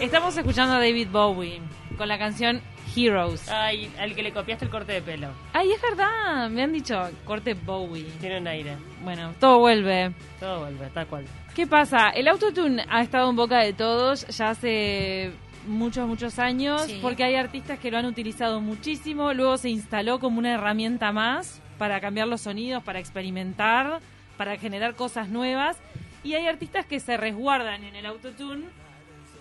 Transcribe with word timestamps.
Estamos 0.00 0.36
escuchando 0.36 0.74
a 0.74 0.78
David 0.78 1.08
Bowie 1.10 1.60
con 1.96 2.08
la 2.08 2.18
canción 2.18 2.60
Heroes. 2.94 3.48
Ay, 3.48 3.90
al 3.98 4.14
que 4.14 4.22
le 4.22 4.32
copiaste 4.32 4.64
el 4.64 4.70
corte 4.70 4.92
de 4.92 5.00
pelo. 5.00 5.28
Ay, 5.52 5.70
es 5.72 5.80
verdad, 5.80 6.50
me 6.50 6.62
han 6.62 6.72
dicho 6.72 7.08
corte 7.24 7.54
Bowie. 7.54 8.10
Tiene 8.20 8.38
un 8.38 8.48
aire. 8.48 8.76
Bueno, 9.02 9.32
todo 9.38 9.60
vuelve. 9.60 10.12
Todo 10.40 10.60
vuelve, 10.60 10.88
tal 10.88 11.06
cual. 11.06 11.24
¿Qué 11.54 11.66
pasa? 11.66 12.08
El 12.10 12.28
autotune 12.28 12.84
ha 12.88 13.02
estado 13.02 13.28
en 13.28 13.36
boca 13.36 13.58
de 13.60 13.72
todos 13.74 14.26
ya 14.28 14.50
hace 14.50 15.32
muchos, 15.66 16.08
muchos 16.08 16.38
años, 16.38 16.82
Sí. 16.82 16.98
porque 17.02 17.24
hay 17.24 17.34
artistas 17.34 17.78
que 17.78 17.90
lo 17.90 17.98
han 17.98 18.06
utilizado 18.06 18.60
muchísimo, 18.60 19.34
luego 19.34 19.58
se 19.58 19.68
instaló 19.68 20.18
como 20.18 20.38
una 20.38 20.52
herramienta 20.54 21.12
más 21.12 21.60
para 21.78 22.00
cambiar 22.00 22.26
los 22.28 22.40
sonidos, 22.40 22.82
para 22.82 22.98
experimentar, 23.00 24.00
para 24.38 24.56
generar 24.56 24.94
cosas 24.94 25.28
nuevas, 25.28 25.76
y 26.24 26.34
hay 26.34 26.46
artistas 26.46 26.86
que 26.86 27.00
se 27.00 27.16
resguardan 27.18 27.84
en 27.84 27.96
el 27.96 28.06
autotune 28.06 28.64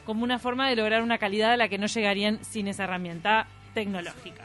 como 0.06 0.24
una 0.24 0.38
forma 0.38 0.68
de 0.68 0.76
lograr 0.76 1.04
una 1.04 1.18
calidad 1.18 1.54
a 1.54 1.58
la 1.58 1.70
que 1.70 1.78
no 1.78 1.88
llegarían 1.88 2.44
sin 2.44 2.68
esa 2.68 2.84
herramienta 2.84 3.48
tecnológica, 3.74 4.44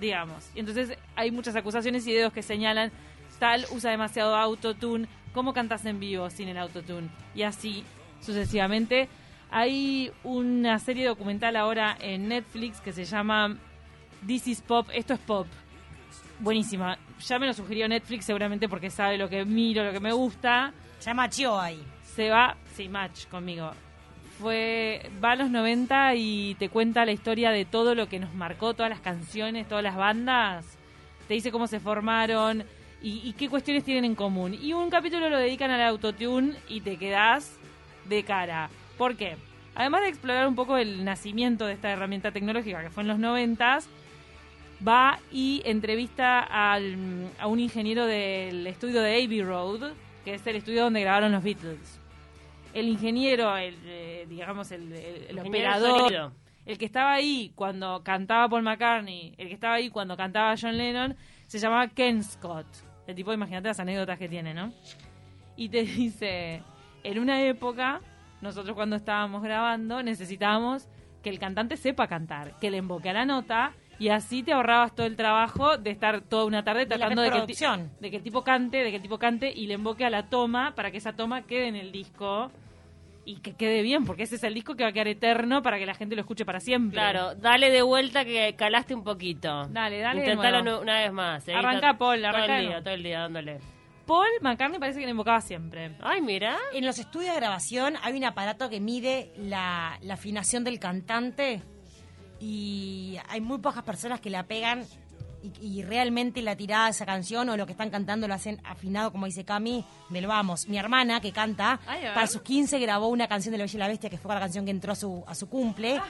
digamos. 0.00 0.50
Y 0.54 0.60
entonces 0.60 0.98
hay 1.14 1.30
muchas 1.30 1.56
acusaciones 1.56 2.06
y 2.06 2.12
dedos 2.12 2.32
que 2.32 2.42
señalan 2.42 2.92
tal 3.38 3.64
usa 3.70 3.90
demasiado 3.90 4.34
autotune, 4.36 5.06
¿cómo 5.36 5.52
cantas 5.52 5.84
en 5.84 6.00
vivo 6.00 6.30
sin 6.30 6.48
el 6.48 6.56
autotune? 6.56 7.10
Y 7.34 7.42
así 7.42 7.84
sucesivamente. 8.22 9.06
Hay 9.50 10.10
una 10.24 10.78
serie 10.78 11.06
documental 11.06 11.56
ahora 11.56 11.94
en 12.00 12.28
Netflix 12.28 12.80
que 12.80 12.90
se 12.90 13.04
llama 13.04 13.54
This 14.26 14.48
is 14.48 14.62
Pop, 14.62 14.88
esto 14.94 15.12
es 15.12 15.20
pop. 15.20 15.46
Buenísima. 16.40 16.98
Ya 17.20 17.38
me 17.38 17.46
lo 17.46 17.52
sugirió 17.52 17.86
Netflix 17.86 18.24
seguramente 18.24 18.66
porque 18.66 18.88
sabe 18.88 19.18
lo 19.18 19.28
que 19.28 19.44
miro, 19.44 19.84
lo 19.84 19.92
que 19.92 20.00
me 20.00 20.12
gusta 20.12 20.72
Se 20.98 21.10
llama 21.10 21.28
Chio 21.28 21.60
ahí. 21.60 21.84
se 22.02 22.30
va, 22.30 22.56
sí, 22.74 22.88
match 22.88 23.26
conmigo. 23.26 23.72
Fue, 24.38 25.10
va 25.22 25.32
a 25.32 25.36
los 25.36 25.50
90 25.50 26.14
y 26.14 26.54
te 26.58 26.70
cuenta 26.70 27.04
la 27.04 27.12
historia 27.12 27.50
de 27.50 27.66
todo 27.66 27.94
lo 27.94 28.08
que 28.08 28.18
nos 28.18 28.32
marcó, 28.32 28.72
todas 28.72 28.88
las 28.88 29.00
canciones, 29.00 29.68
todas 29.68 29.84
las 29.84 29.96
bandas. 29.96 30.64
Te 31.28 31.34
dice 31.34 31.52
cómo 31.52 31.66
se 31.66 31.78
formaron 31.78 32.64
y, 33.02 33.20
y 33.28 33.32
qué 33.34 33.48
cuestiones 33.48 33.84
tienen 33.84 34.04
en 34.04 34.14
común. 34.14 34.54
Y 34.60 34.72
un 34.72 34.90
capítulo 34.90 35.28
lo 35.28 35.38
dedican 35.38 35.70
al 35.70 35.82
autotune 35.82 36.54
y 36.68 36.80
te 36.80 36.96
quedás 36.96 37.56
de 38.08 38.22
cara. 38.24 38.70
¿Por 38.98 39.16
qué? 39.16 39.36
Además 39.74 40.02
de 40.02 40.08
explorar 40.08 40.48
un 40.48 40.54
poco 40.54 40.76
el 40.78 41.04
nacimiento 41.04 41.66
de 41.66 41.74
esta 41.74 41.90
herramienta 41.90 42.32
tecnológica 42.32 42.82
que 42.82 42.90
fue 42.90 43.02
en 43.02 43.08
los 43.08 43.18
90 43.18 43.80
va 44.86 45.18
y 45.32 45.62
entrevista 45.64 46.40
al- 46.40 47.30
a 47.38 47.46
un 47.46 47.60
ingeniero 47.60 48.06
del 48.06 48.66
estudio 48.66 49.00
de 49.02 49.22
Abbey 49.24 49.42
Road, 49.42 49.92
que 50.24 50.34
es 50.34 50.46
el 50.46 50.56
estudio 50.56 50.82
donde 50.84 51.00
grabaron 51.00 51.32
los 51.32 51.42
Beatles. 51.42 51.98
El 52.74 52.88
ingeniero, 52.88 53.56
el, 53.56 53.74
eh, 53.86 54.26
digamos, 54.28 54.70
el, 54.70 54.92
operador, 55.46 56.32
el 56.66 56.76
que 56.78 56.84
estaba 56.84 57.14
ahí 57.14 57.52
cuando 57.54 58.02
cantaba 58.02 58.48
Paul 58.48 58.62
McCartney, 58.64 59.34
el 59.38 59.48
que 59.48 59.54
estaba 59.54 59.74
ahí 59.74 59.88
cuando 59.88 60.14
cantaba 60.16 60.54
John 60.60 60.76
Lennon, 60.76 61.16
se 61.46 61.58
llamaba 61.58 61.88
Ken 61.88 62.22
Scott. 62.22 62.66
El 63.06 63.14
tipo, 63.14 63.32
imagínate 63.32 63.68
las 63.68 63.80
anécdotas 63.80 64.18
que 64.18 64.28
tiene, 64.28 64.54
¿no? 64.54 64.72
Y 65.56 65.68
te 65.68 65.82
dice, 65.84 66.62
en 67.02 67.18
una 67.18 67.42
época, 67.42 68.00
nosotros 68.40 68.74
cuando 68.74 68.96
estábamos 68.96 69.42
grabando, 69.42 70.02
necesitábamos 70.02 70.88
que 71.22 71.30
el 71.30 71.38
cantante 71.38 71.76
sepa 71.76 72.06
cantar, 72.06 72.58
que 72.60 72.70
le 72.70 72.78
emboque 72.78 73.10
a 73.10 73.12
la 73.12 73.24
nota 73.24 73.72
y 73.98 74.08
así 74.10 74.42
te 74.42 74.52
ahorrabas 74.52 74.94
todo 74.94 75.06
el 75.06 75.16
trabajo 75.16 75.78
de 75.78 75.90
estar 75.90 76.20
toda 76.20 76.44
una 76.44 76.62
tarde 76.62 76.86
tratando 76.86 77.22
de 77.22 77.30
que, 77.30 77.38
de 78.00 78.10
que 78.10 78.16
el 78.16 78.22
tipo 78.22 78.44
cante, 78.44 78.78
de 78.78 78.90
que 78.90 78.96
el 78.96 79.02
tipo 79.02 79.18
cante 79.18 79.50
y 79.50 79.66
le 79.66 79.74
emboque 79.74 80.04
a 80.04 80.10
la 80.10 80.28
toma 80.28 80.74
para 80.74 80.90
que 80.90 80.98
esa 80.98 81.14
toma 81.14 81.42
quede 81.42 81.68
en 81.68 81.76
el 81.76 81.92
disco 81.92 82.50
y 83.26 83.40
que 83.40 83.54
quede 83.54 83.82
bien, 83.82 84.04
porque 84.04 84.22
ese 84.22 84.36
es 84.36 84.44
el 84.44 84.54
disco 84.54 84.76
que 84.76 84.84
va 84.84 84.90
a 84.90 84.92
quedar 84.92 85.08
eterno 85.08 85.60
para 85.60 85.78
que 85.78 85.84
la 85.84 85.94
gente 85.94 86.14
lo 86.14 86.20
escuche 86.20 86.44
para 86.44 86.60
siempre. 86.60 86.94
Claro, 86.94 87.34
dale 87.34 87.70
de 87.70 87.82
vuelta 87.82 88.24
que 88.24 88.54
calaste 88.56 88.94
un 88.94 89.02
poquito. 89.02 89.64
Dale, 89.68 89.98
dale 89.98 90.22
de 90.22 90.30
Intentalo 90.30 90.62
nuevo. 90.62 90.80
una 90.80 91.00
vez 91.00 91.12
más. 91.12 91.48
¿eh? 91.48 91.54
Arranca, 91.54 91.98
Paul, 91.98 92.18
Todo 92.20 92.28
arranca 92.28 92.52
de 92.54 92.60
el 92.60 92.66
día, 92.68 92.82
todo 92.82 92.94
el 92.94 93.02
día 93.02 93.20
dándole. 93.22 93.58
Paul 94.06 94.28
McCartney 94.40 94.78
parece 94.78 95.00
que 95.00 95.06
le 95.06 95.10
embocaba 95.10 95.40
siempre. 95.40 95.96
Ay, 96.00 96.22
mira. 96.22 96.56
En 96.72 96.86
los 96.86 97.00
estudios 97.00 97.34
de 97.34 97.40
grabación 97.40 97.94
hay 98.04 98.16
un 98.16 98.24
aparato 98.24 98.70
que 98.70 98.78
mide 98.78 99.32
la, 99.36 99.98
la 100.02 100.14
afinación 100.14 100.62
del 100.62 100.78
cantante 100.78 101.62
y 102.38 103.16
hay 103.28 103.40
muy 103.40 103.58
pocas 103.58 103.82
personas 103.82 104.20
que 104.20 104.30
la 104.30 104.44
pegan 104.44 104.84
y, 105.60 105.78
y 105.78 105.82
realmente 105.82 106.42
la 106.42 106.56
tirada 106.56 106.86
de 106.86 106.90
esa 106.90 107.06
canción 107.06 107.48
o 107.48 107.56
lo 107.56 107.66
que 107.66 107.72
están 107.72 107.90
cantando 107.90 108.26
lo 108.28 108.34
hacen 108.34 108.60
afinado, 108.64 109.12
como 109.12 109.26
dice 109.26 109.44
Cami, 109.44 109.84
del 110.10 110.26
vamos. 110.26 110.68
Mi 110.68 110.78
hermana 110.78 111.20
que 111.20 111.32
canta, 111.32 111.80
Ay, 111.86 112.02
para 112.14 112.26
sus 112.26 112.42
15 112.42 112.78
grabó 112.78 113.08
una 113.08 113.28
canción 113.28 113.52
de 113.52 113.58
La 113.58 113.64
Bella 113.64 113.76
y 113.76 113.78
la 113.78 113.88
Bestia 113.88 114.10
que 114.10 114.18
fue 114.18 114.34
la 114.34 114.40
canción 114.40 114.64
que 114.64 114.70
entró 114.70 114.92
a 114.92 114.96
su, 114.96 115.24
a 115.26 115.34
su 115.34 115.48
cumple 115.48 116.00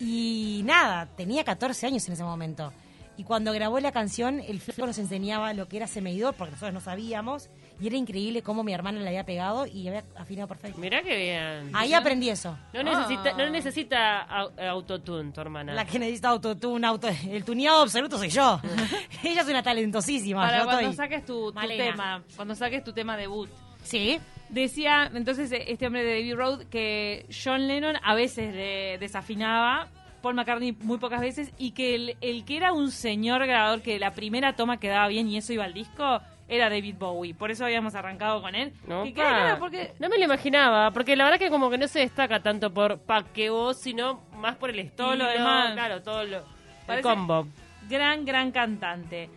y 0.00 0.62
nada, 0.64 1.06
tenía 1.16 1.44
14 1.44 1.86
años 1.86 2.06
en 2.06 2.14
ese 2.14 2.22
momento. 2.22 2.72
Y 3.16 3.24
cuando 3.24 3.52
grabó 3.52 3.80
la 3.80 3.90
canción, 3.90 4.40
el 4.40 4.60
flaco 4.60 4.86
nos 4.86 4.98
enseñaba 4.98 5.52
lo 5.52 5.68
que 5.68 5.78
era 5.78 5.86
ese 5.86 6.00
medidor, 6.00 6.34
porque 6.34 6.52
nosotros 6.52 6.72
no 6.72 6.80
sabíamos. 6.80 7.50
Y 7.80 7.86
era 7.86 7.96
increíble 7.96 8.42
cómo 8.42 8.64
mi 8.64 8.72
hermana 8.72 9.00
le 9.00 9.06
había 9.08 9.24
pegado 9.24 9.64
y 9.66 9.86
había 9.86 10.02
afinado 10.16 10.48
perfecto. 10.48 10.78
Mira 10.80 11.00
qué 11.02 11.16
bien. 11.16 11.70
Ahí 11.76 11.94
aprendí 11.94 12.28
eso. 12.28 12.58
No 12.72 12.82
necesita, 12.82 13.32
no 13.34 13.50
necesita 13.50 14.26
au- 14.28 14.50
autotune, 14.68 15.30
tu 15.32 15.40
hermana. 15.40 15.74
La 15.74 15.84
que 15.84 15.98
necesita 15.98 16.30
autotune, 16.30 16.84
auto, 16.86 17.08
el 17.08 17.44
tuneado 17.44 17.82
absoluto 17.82 18.18
soy 18.18 18.30
yo. 18.30 18.60
Ella 19.22 19.42
es 19.42 19.48
una 19.48 19.62
talentosísima. 19.62 20.40
Para 20.42 20.58
yo 20.58 20.64
cuando 20.64 20.82
estoy- 20.90 20.96
saques 20.96 21.24
tu, 21.24 21.52
tema, 21.52 22.22
cuando 22.34 22.54
saques 22.56 22.82
tu 22.82 22.92
tema 22.92 23.16
debut. 23.16 23.48
Sí. 23.84 24.18
Decía 24.48 25.10
entonces 25.14 25.52
eh, 25.52 25.66
este 25.68 25.86
hombre 25.86 26.02
de 26.04 26.14
David 26.14 26.34
Road 26.34 26.64
que 26.70 27.26
John 27.30 27.68
Lennon 27.68 27.96
a 28.02 28.14
veces 28.14 28.54
le 28.54 28.98
desafinaba, 28.98 29.88
Paul 30.22 30.34
McCartney 30.34 30.72
muy 30.80 30.98
pocas 30.98 31.20
veces, 31.20 31.52
y 31.58 31.70
que 31.72 31.94
el, 31.94 32.16
el 32.22 32.44
que 32.44 32.56
era 32.56 32.72
un 32.72 32.90
señor 32.90 33.46
grabador 33.46 33.82
que 33.82 33.98
la 33.98 34.14
primera 34.14 34.54
toma 34.56 34.78
quedaba 34.80 35.06
bien 35.06 35.28
y 35.28 35.36
eso 35.36 35.52
iba 35.52 35.64
al 35.64 35.74
disco 35.74 36.20
era 36.48 36.70
David 36.70 36.96
Bowie. 36.98 37.34
Por 37.34 37.50
eso 37.50 37.64
habíamos 37.64 37.94
arrancado 37.94 38.40
con 38.40 38.54
él. 38.54 38.72
No, 38.86 39.04
que 39.04 39.10
pa. 39.10 39.16
queda 39.16 39.28
claro 39.28 39.58
porque 39.58 39.92
no 39.98 40.08
me 40.08 40.18
lo 40.18 40.24
imaginaba, 40.24 40.90
porque 40.90 41.14
la 41.14 41.24
verdad 41.24 41.38
que 41.38 41.50
como 41.50 41.70
que 41.70 41.78
no 41.78 41.86
se 41.86 42.00
destaca 42.00 42.40
tanto 42.42 42.72
por 42.72 42.98
paqueo, 43.00 43.74
sino 43.74 44.22
más 44.32 44.56
por 44.56 44.70
el 44.70 44.78
estilo. 44.78 45.08
Todo 45.08 45.16
lo 45.16 45.28
demás. 45.28 45.72
Claro, 45.74 46.02
todo 46.02 46.24
lo, 46.24 46.42
el 46.88 47.02
combo. 47.02 47.46
gran, 47.88 48.24
gran 48.24 48.50
cantante. 48.50 49.28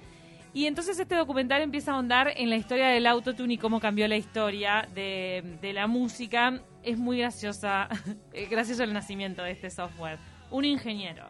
Y 0.53 0.65
entonces 0.65 0.99
este 0.99 1.15
documental 1.15 1.61
empieza 1.61 1.91
a 1.91 1.95
ahondar 1.95 2.33
en 2.35 2.49
la 2.49 2.57
historia 2.57 2.87
del 2.87 3.07
autotune 3.07 3.53
y 3.53 3.57
cómo 3.57 3.79
cambió 3.79 4.07
la 4.07 4.17
historia 4.17 4.87
de, 4.93 5.57
de 5.61 5.73
la 5.73 5.87
música. 5.87 6.59
Es 6.83 6.97
muy 6.97 7.19
graciosa, 7.19 7.87
gracioso 8.49 8.83
el 8.83 8.93
nacimiento 8.93 9.43
de 9.43 9.51
este 9.51 9.69
software. 9.69 10.17
Un 10.49 10.65
ingeniero 10.65 11.25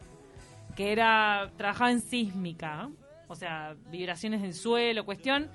que 0.75 0.91
era 0.91 1.51
trabajaba 1.57 1.91
en 1.91 2.01
sísmica, 2.01 2.89
o 3.27 3.35
sea, 3.35 3.75
vibraciones 3.91 4.41
del 4.41 4.53
suelo, 4.53 5.05
cuestión, 5.05 5.49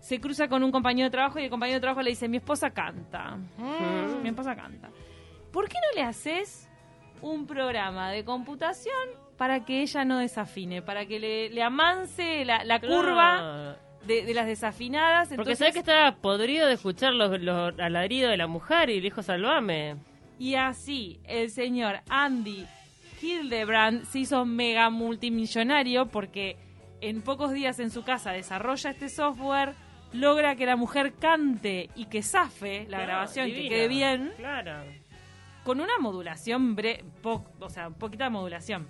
se 0.00 0.20
cruza 0.20 0.48
con 0.48 0.62
un 0.62 0.72
compañero 0.72 1.06
de 1.06 1.10
trabajo 1.10 1.38
y 1.38 1.44
el 1.44 1.50
compañero 1.50 1.76
de 1.76 1.80
trabajo 1.80 2.02
le 2.02 2.10
dice, 2.10 2.28
mi 2.28 2.38
esposa 2.38 2.70
canta. 2.70 3.38
Mi 4.22 4.28
esposa 4.28 4.56
canta. 4.56 4.90
¿Por 5.52 5.68
qué 5.68 5.74
no 5.74 6.00
le 6.00 6.02
haces 6.06 6.68
un 7.22 7.46
programa 7.46 8.10
de 8.10 8.24
computación 8.24 8.94
para 9.36 9.64
que 9.64 9.82
ella 9.82 10.04
no 10.04 10.18
desafine, 10.18 10.82
para 10.82 11.06
que 11.06 11.18
le, 11.18 11.50
le 11.50 11.62
amance 11.62 12.44
la, 12.44 12.64
la 12.64 12.80
curva 12.80 13.76
de, 14.06 14.24
de 14.24 14.34
las 14.34 14.46
desafinadas? 14.46 15.30
Porque 15.34 15.56
sabes 15.56 15.74
que 15.74 15.80
estaba 15.80 16.16
podrido 16.16 16.66
de 16.66 16.74
escuchar 16.74 17.12
los, 17.14 17.40
los 17.40 17.78
alaridos 17.78 18.30
de 18.30 18.36
la 18.36 18.46
mujer 18.46 18.90
y 18.90 18.96
le 18.96 19.02
dijo 19.02 19.22
salvame. 19.22 19.96
Y 20.38 20.54
así 20.54 21.20
el 21.24 21.50
señor 21.50 22.00
Andy 22.08 22.66
Hildebrand 23.20 24.04
se 24.04 24.20
hizo 24.20 24.44
mega 24.46 24.88
multimillonario 24.88 26.06
porque 26.06 26.56
en 27.02 27.22
pocos 27.22 27.52
días 27.52 27.78
en 27.80 27.90
su 27.90 28.02
casa 28.04 28.32
desarrolla 28.32 28.90
este 28.90 29.08
software, 29.08 29.74
logra 30.12 30.56
que 30.56 30.66
la 30.66 30.76
mujer 30.76 31.14
cante 31.14 31.88
y 31.94 32.06
que 32.06 32.22
zafe 32.22 32.80
la 32.88 32.98
Claro, 32.98 33.04
grabación, 33.06 33.46
divina. 33.46 33.62
que 33.62 33.68
quede 33.74 33.88
bien, 33.88 34.32
Claro. 34.36 34.82
con 35.64 35.80
una 35.80 35.98
modulación, 36.00 36.76
bre- 36.76 37.02
po- 37.22 37.44
o 37.60 37.68
sea, 37.70 37.90
poquita 37.90 38.28
modulación. 38.30 38.88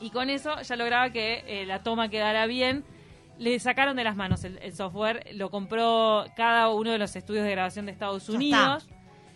Y 0.00 0.10
con 0.10 0.28
eso 0.28 0.60
ya 0.60 0.76
lograba 0.76 1.10
que 1.10 1.44
eh, 1.46 1.66
la 1.66 1.82
toma 1.82 2.08
quedara 2.08 2.46
bien. 2.46 2.84
Le 3.38 3.58
sacaron 3.58 3.96
de 3.96 4.04
las 4.04 4.14
manos 4.16 4.44
el, 4.44 4.58
el 4.58 4.72
software, 4.74 5.26
lo 5.32 5.50
compró 5.50 6.24
cada 6.36 6.68
uno 6.70 6.90
de 6.92 6.98
los 6.98 7.16
estudios 7.16 7.44
de 7.44 7.50
grabación 7.50 7.86
de 7.86 7.92
Estados 7.92 8.28
Unidos. 8.28 8.88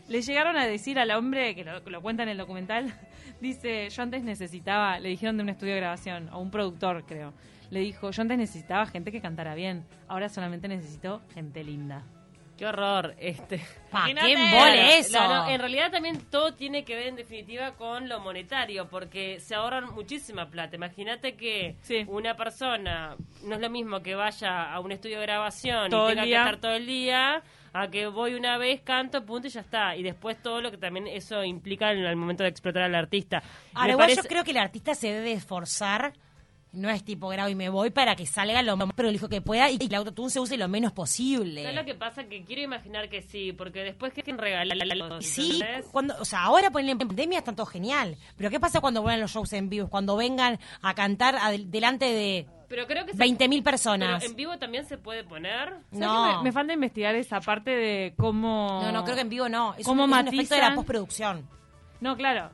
Le 0.08 0.22
llegaron 0.22 0.56
a 0.56 0.66
decir 0.66 0.98
al 0.98 1.10
hombre, 1.10 1.54
que 1.54 1.64
lo, 1.64 1.82
que 1.84 1.90
lo 1.90 2.00
cuenta 2.00 2.22
en 2.22 2.28
el 2.28 2.38
documental, 2.38 2.92
dice, 3.40 3.88
yo 3.90 4.02
antes 4.02 4.22
necesitaba, 4.22 4.98
le 5.00 5.08
dijeron 5.08 5.36
de 5.36 5.42
un 5.42 5.48
estudio 5.48 5.74
de 5.74 5.80
grabación, 5.80 6.28
o 6.32 6.38
un 6.38 6.50
productor 6.50 7.04
creo, 7.06 7.32
le 7.70 7.80
dijo, 7.80 8.10
yo 8.10 8.22
antes 8.22 8.38
necesitaba 8.38 8.86
gente 8.86 9.12
que 9.12 9.20
cantara 9.20 9.54
bien, 9.54 9.84
ahora 10.08 10.28
solamente 10.28 10.68
necesito 10.68 11.22
gente 11.34 11.62
linda. 11.64 12.02
Qué 12.56 12.66
horror, 12.66 13.14
este. 13.20 13.60
Pa, 13.92 14.06
qué 14.06 14.32
embole 14.32 14.98
eso. 14.98 15.16
No, 15.20 15.44
no, 15.44 15.48
en 15.48 15.60
realidad 15.60 15.92
también 15.92 16.18
todo 16.28 16.54
tiene 16.54 16.84
que 16.84 16.96
ver 16.96 17.06
en 17.06 17.14
definitiva 17.14 17.76
con 17.76 18.08
lo 18.08 18.18
monetario, 18.18 18.88
porque 18.88 19.38
se 19.38 19.54
ahorran 19.54 19.94
muchísima 19.94 20.50
plata. 20.50 20.74
Imagínate 20.74 21.36
que 21.36 21.76
Sí. 21.82 22.04
una 22.08 22.34
persona 22.34 23.14
no 23.44 23.54
es 23.54 23.60
lo 23.60 23.70
mismo 23.70 24.00
que 24.02 24.16
vaya 24.16 24.72
a 24.72 24.80
un 24.80 24.90
estudio 24.90 25.20
de 25.20 25.26
grabación 25.26 25.88
Todo 25.88 26.08
y 26.10 26.14
tenga 26.16 26.24
que 26.24 26.32
estar 26.32 26.56
todo 26.56 26.72
el 26.72 26.86
día, 26.86 27.42
a 27.72 27.88
que 27.88 28.08
voy 28.08 28.34
una 28.34 28.58
vez, 28.58 28.80
canto, 28.80 29.24
punto 29.24 29.46
y 29.46 29.50
ya 29.50 29.60
está. 29.60 29.94
Y 29.94 30.02
después 30.02 30.42
todo 30.42 30.60
lo 30.60 30.72
que 30.72 30.78
también 30.78 31.06
eso 31.06 31.44
implica 31.44 31.92
en 31.92 31.98
el 32.00 32.16
momento 32.16 32.42
de 32.42 32.48
explotar 32.48 32.82
al 32.82 32.94
artista. 32.96 33.40
Ahora, 33.74 33.92
igual 33.92 34.04
parece- 34.06 34.22
yo 34.22 34.28
creo 34.28 34.42
que 34.42 34.50
el 34.50 34.56
artista 34.58 34.96
se 34.96 35.12
debe 35.12 35.30
esforzar. 35.30 36.12
No 36.70 36.90
es 36.90 37.02
tipo 37.02 37.28
grabo 37.28 37.48
y 37.48 37.54
me 37.54 37.70
voy 37.70 37.88
para 37.90 38.14
que 38.14 38.26
salga 38.26 38.60
lo 38.62 38.76
más 38.76 38.92
prolijo 38.92 39.28
que 39.30 39.40
pueda 39.40 39.70
y 39.70 39.78
que 39.78 39.86
el 39.86 39.94
autotune 39.94 40.28
se 40.30 40.38
use 40.38 40.58
lo 40.58 40.68
menos 40.68 40.92
posible. 40.92 41.62
¿Sabes 41.62 41.76
lo 41.78 41.84
que 41.86 41.94
pasa? 41.94 42.24
Que 42.24 42.44
quiero 42.44 42.60
imaginar 42.62 43.08
que 43.08 43.22
sí, 43.22 43.52
porque 43.52 43.80
después 43.80 44.12
que 44.12 44.22
regalar 44.36 44.76
Y 45.20 45.24
Sí, 45.24 45.62
cuando, 45.90 46.14
o 46.20 46.24
sea, 46.26 46.42
ahora 46.42 46.70
ponerle 46.70 46.92
en 46.92 46.98
pandemia 46.98 47.38
está 47.38 47.54
todo 47.54 47.64
genial. 47.66 48.16
Pero 48.36 48.50
¿qué 48.50 48.60
pasa 48.60 48.80
cuando 48.82 49.00
vuelvan 49.00 49.20
los 49.22 49.30
shows 49.32 49.52
en 49.54 49.70
vivo? 49.70 49.88
Cuando 49.88 50.14
vengan 50.16 50.58
a 50.82 50.94
cantar 50.94 51.36
adel- 51.36 51.70
delante 51.70 52.04
de 52.04 52.46
Pero 52.68 52.86
creo 52.86 53.06
que 53.06 53.12
se- 53.12 53.18
20.000 53.18 53.48
pero 53.48 53.62
personas. 53.64 54.22
en 54.24 54.36
vivo 54.36 54.58
también 54.58 54.84
se 54.84 54.98
puede 54.98 55.24
poner. 55.24 55.70
¿Sabes 55.70 55.84
No. 55.92 56.38
Me, 56.38 56.42
me 56.44 56.52
falta 56.52 56.74
investigar 56.74 57.14
esa 57.14 57.40
parte 57.40 57.70
de 57.70 58.14
cómo... 58.18 58.80
No, 58.82 58.92
no, 58.92 59.04
creo 59.04 59.14
que 59.16 59.22
en 59.22 59.30
vivo 59.30 59.48
no. 59.48 59.74
Es, 59.78 59.86
¿Cómo 59.86 60.04
un, 60.04 60.12
es 60.12 60.20
un 60.20 60.28
efecto 60.34 60.54
de 60.54 60.60
la 60.60 60.74
postproducción. 60.74 61.48
No, 62.02 62.14
claro. 62.14 62.50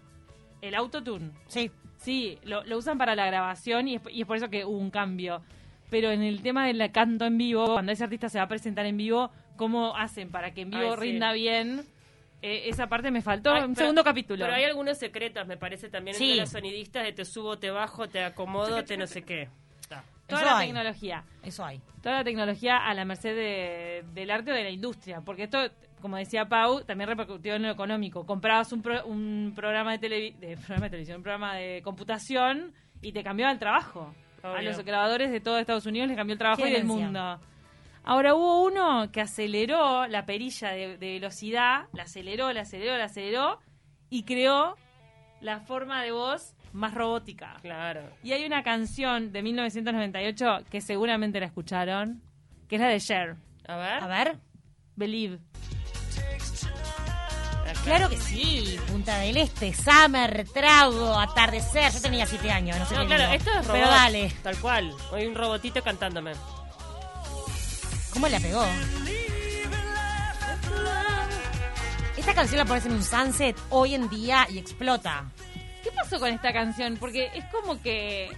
El 0.60 0.76
autotune. 0.76 1.32
Sí. 1.48 1.68
Sí, 2.04 2.38
lo, 2.44 2.62
lo 2.64 2.76
usan 2.78 2.98
para 2.98 3.14
la 3.14 3.26
grabación 3.26 3.88
y 3.88 3.96
es, 3.96 4.02
y 4.10 4.20
es 4.22 4.26
por 4.26 4.36
eso 4.36 4.48
que 4.50 4.64
hubo 4.64 4.76
un 4.78 4.90
cambio. 4.90 5.42
Pero 5.90 6.10
en 6.10 6.22
el 6.22 6.42
tema 6.42 6.66
del 6.66 6.90
canto 6.92 7.24
en 7.24 7.38
vivo, 7.38 7.66
cuando 7.72 7.92
ese 7.92 8.04
artista 8.04 8.28
se 8.28 8.38
va 8.38 8.44
a 8.44 8.48
presentar 8.48 8.84
en 8.86 8.96
vivo, 8.96 9.30
¿cómo 9.56 9.96
hacen 9.96 10.30
para 10.30 10.52
que 10.52 10.62
en 10.62 10.70
vivo 10.70 10.82
Ay, 10.90 10.94
sí. 10.96 11.00
rinda 11.00 11.32
bien? 11.32 11.84
Eh, 12.42 12.68
esa 12.68 12.88
parte 12.88 13.10
me 13.10 13.22
faltó. 13.22 13.52
Ay, 13.54 13.62
un 13.62 13.74
pero- 13.74 13.86
segundo 13.86 14.04
capítulo. 14.04 14.44
Pero 14.44 14.54
hay 14.56 14.64
algunos 14.64 14.98
secretos, 14.98 15.46
me 15.46 15.56
parece, 15.56 15.88
también 15.88 16.16
Sí. 16.16 16.24
entre 16.32 16.40
los 16.42 16.50
sonidistas 16.50 17.04
de 17.04 17.12
te 17.12 17.24
subo, 17.24 17.58
te 17.58 17.70
bajo, 17.70 18.08
te 18.08 18.22
acomodo, 18.22 18.84
te 18.84 18.96
no 18.96 19.06
sé 19.06 19.22
qué. 19.22 19.48
Toda 20.26 20.40
Eso 20.40 20.50
la 20.50 20.58
hay. 20.58 20.66
tecnología. 20.68 21.24
Eso 21.42 21.64
hay. 21.66 21.80
Toda 22.02 22.16
la 22.16 22.24
tecnología 22.24 22.78
a 22.78 22.94
la 22.94 23.04
merced 23.04 23.34
de- 23.36 24.04
del 24.14 24.30
arte 24.30 24.52
o 24.52 24.54
de 24.54 24.64
la 24.64 24.70
industria. 24.70 25.20
Porque 25.20 25.42
esto, 25.44 25.58
como 26.04 26.18
decía 26.18 26.46
Pau, 26.50 26.84
también 26.84 27.08
repercutió 27.08 27.54
en 27.54 27.62
lo 27.62 27.70
económico. 27.70 28.26
Comprabas 28.26 28.70
un, 28.74 28.82
pro- 28.82 29.06
un 29.06 29.54
programa 29.56 29.96
de, 29.96 30.06
televi- 30.06 30.36
de 30.36 30.54
programa 30.58 30.84
de 30.84 30.90
televisión, 30.90 31.16
un 31.16 31.22
programa 31.22 31.54
de 31.56 31.80
computación 31.82 32.74
y 33.00 33.12
te 33.12 33.24
cambiaba 33.24 33.50
el 33.50 33.58
trabajo. 33.58 34.14
A 34.42 34.60
los 34.60 34.78
grabadores 34.84 35.32
de 35.32 35.40
todo 35.40 35.58
Estados 35.58 35.86
Unidos 35.86 36.08
les 36.08 36.16
cambió 36.18 36.34
el 36.34 36.38
trabajo 36.38 36.66
y 36.66 36.70
del 36.70 36.84
mundo. 36.84 37.40
Ahora 38.02 38.34
hubo 38.34 38.62
uno 38.64 39.10
que 39.10 39.22
aceleró 39.22 40.06
la 40.06 40.26
perilla 40.26 40.72
de, 40.72 40.98
de 40.98 41.12
velocidad, 41.14 41.86
la 41.94 42.02
aceleró, 42.02 42.52
la 42.52 42.60
aceleró, 42.60 42.98
la 42.98 43.04
aceleró 43.04 43.58
y 44.10 44.24
creó 44.24 44.76
la 45.40 45.60
forma 45.60 46.02
de 46.02 46.12
voz 46.12 46.54
más 46.74 46.92
robótica. 46.92 47.56
Claro. 47.62 48.02
Y 48.22 48.32
hay 48.32 48.44
una 48.44 48.62
canción 48.62 49.32
de 49.32 49.42
1998 49.42 50.64
que 50.70 50.82
seguramente 50.82 51.40
la 51.40 51.46
escucharon, 51.46 52.20
que 52.68 52.76
es 52.76 52.82
la 52.82 52.88
de 52.88 53.00
Cher, 53.00 53.36
A 53.66 53.76
ver. 53.78 54.02
A 54.02 54.06
ver. 54.06 54.38
Believe. 54.96 55.38
Claro 57.84 58.08
que 58.08 58.16
sí. 58.18 58.78
Punta 58.88 59.18
del 59.18 59.36
Este, 59.36 59.74
Summer, 59.74 60.46
Trago, 60.52 61.18
Atardecer. 61.18 61.92
Yo 61.92 62.00
tenía 62.00 62.26
siete 62.26 62.50
años, 62.50 62.78
no 62.78 62.86
sé 62.86 62.94
No, 62.94 63.00
qué 63.02 63.06
claro, 63.08 63.22
digo. 63.24 63.34
esto 63.34 63.50
es 63.50 63.56
robot. 63.66 63.72
Pero 63.72 63.88
dale. 63.88 64.32
Tal 64.42 64.56
cual. 64.58 64.94
Hay 65.12 65.26
un 65.26 65.34
robotito 65.34 65.82
cantándome. 65.82 66.32
¿Cómo 68.12 68.28
la 68.28 68.40
pegó? 68.40 68.64
Esta 72.16 72.34
canción 72.34 72.58
la 72.58 72.64
pones 72.64 72.86
en 72.86 72.92
un 72.92 73.02
sunset 73.04 73.56
hoy 73.70 73.94
en 73.94 74.08
día 74.08 74.46
y 74.48 74.58
explota. 74.58 75.24
¿Qué 75.82 75.90
pasó 75.92 76.18
con 76.18 76.30
esta 76.32 76.52
canción? 76.52 76.96
Porque 76.98 77.30
es 77.34 77.44
como 77.52 77.80
que 77.82 78.30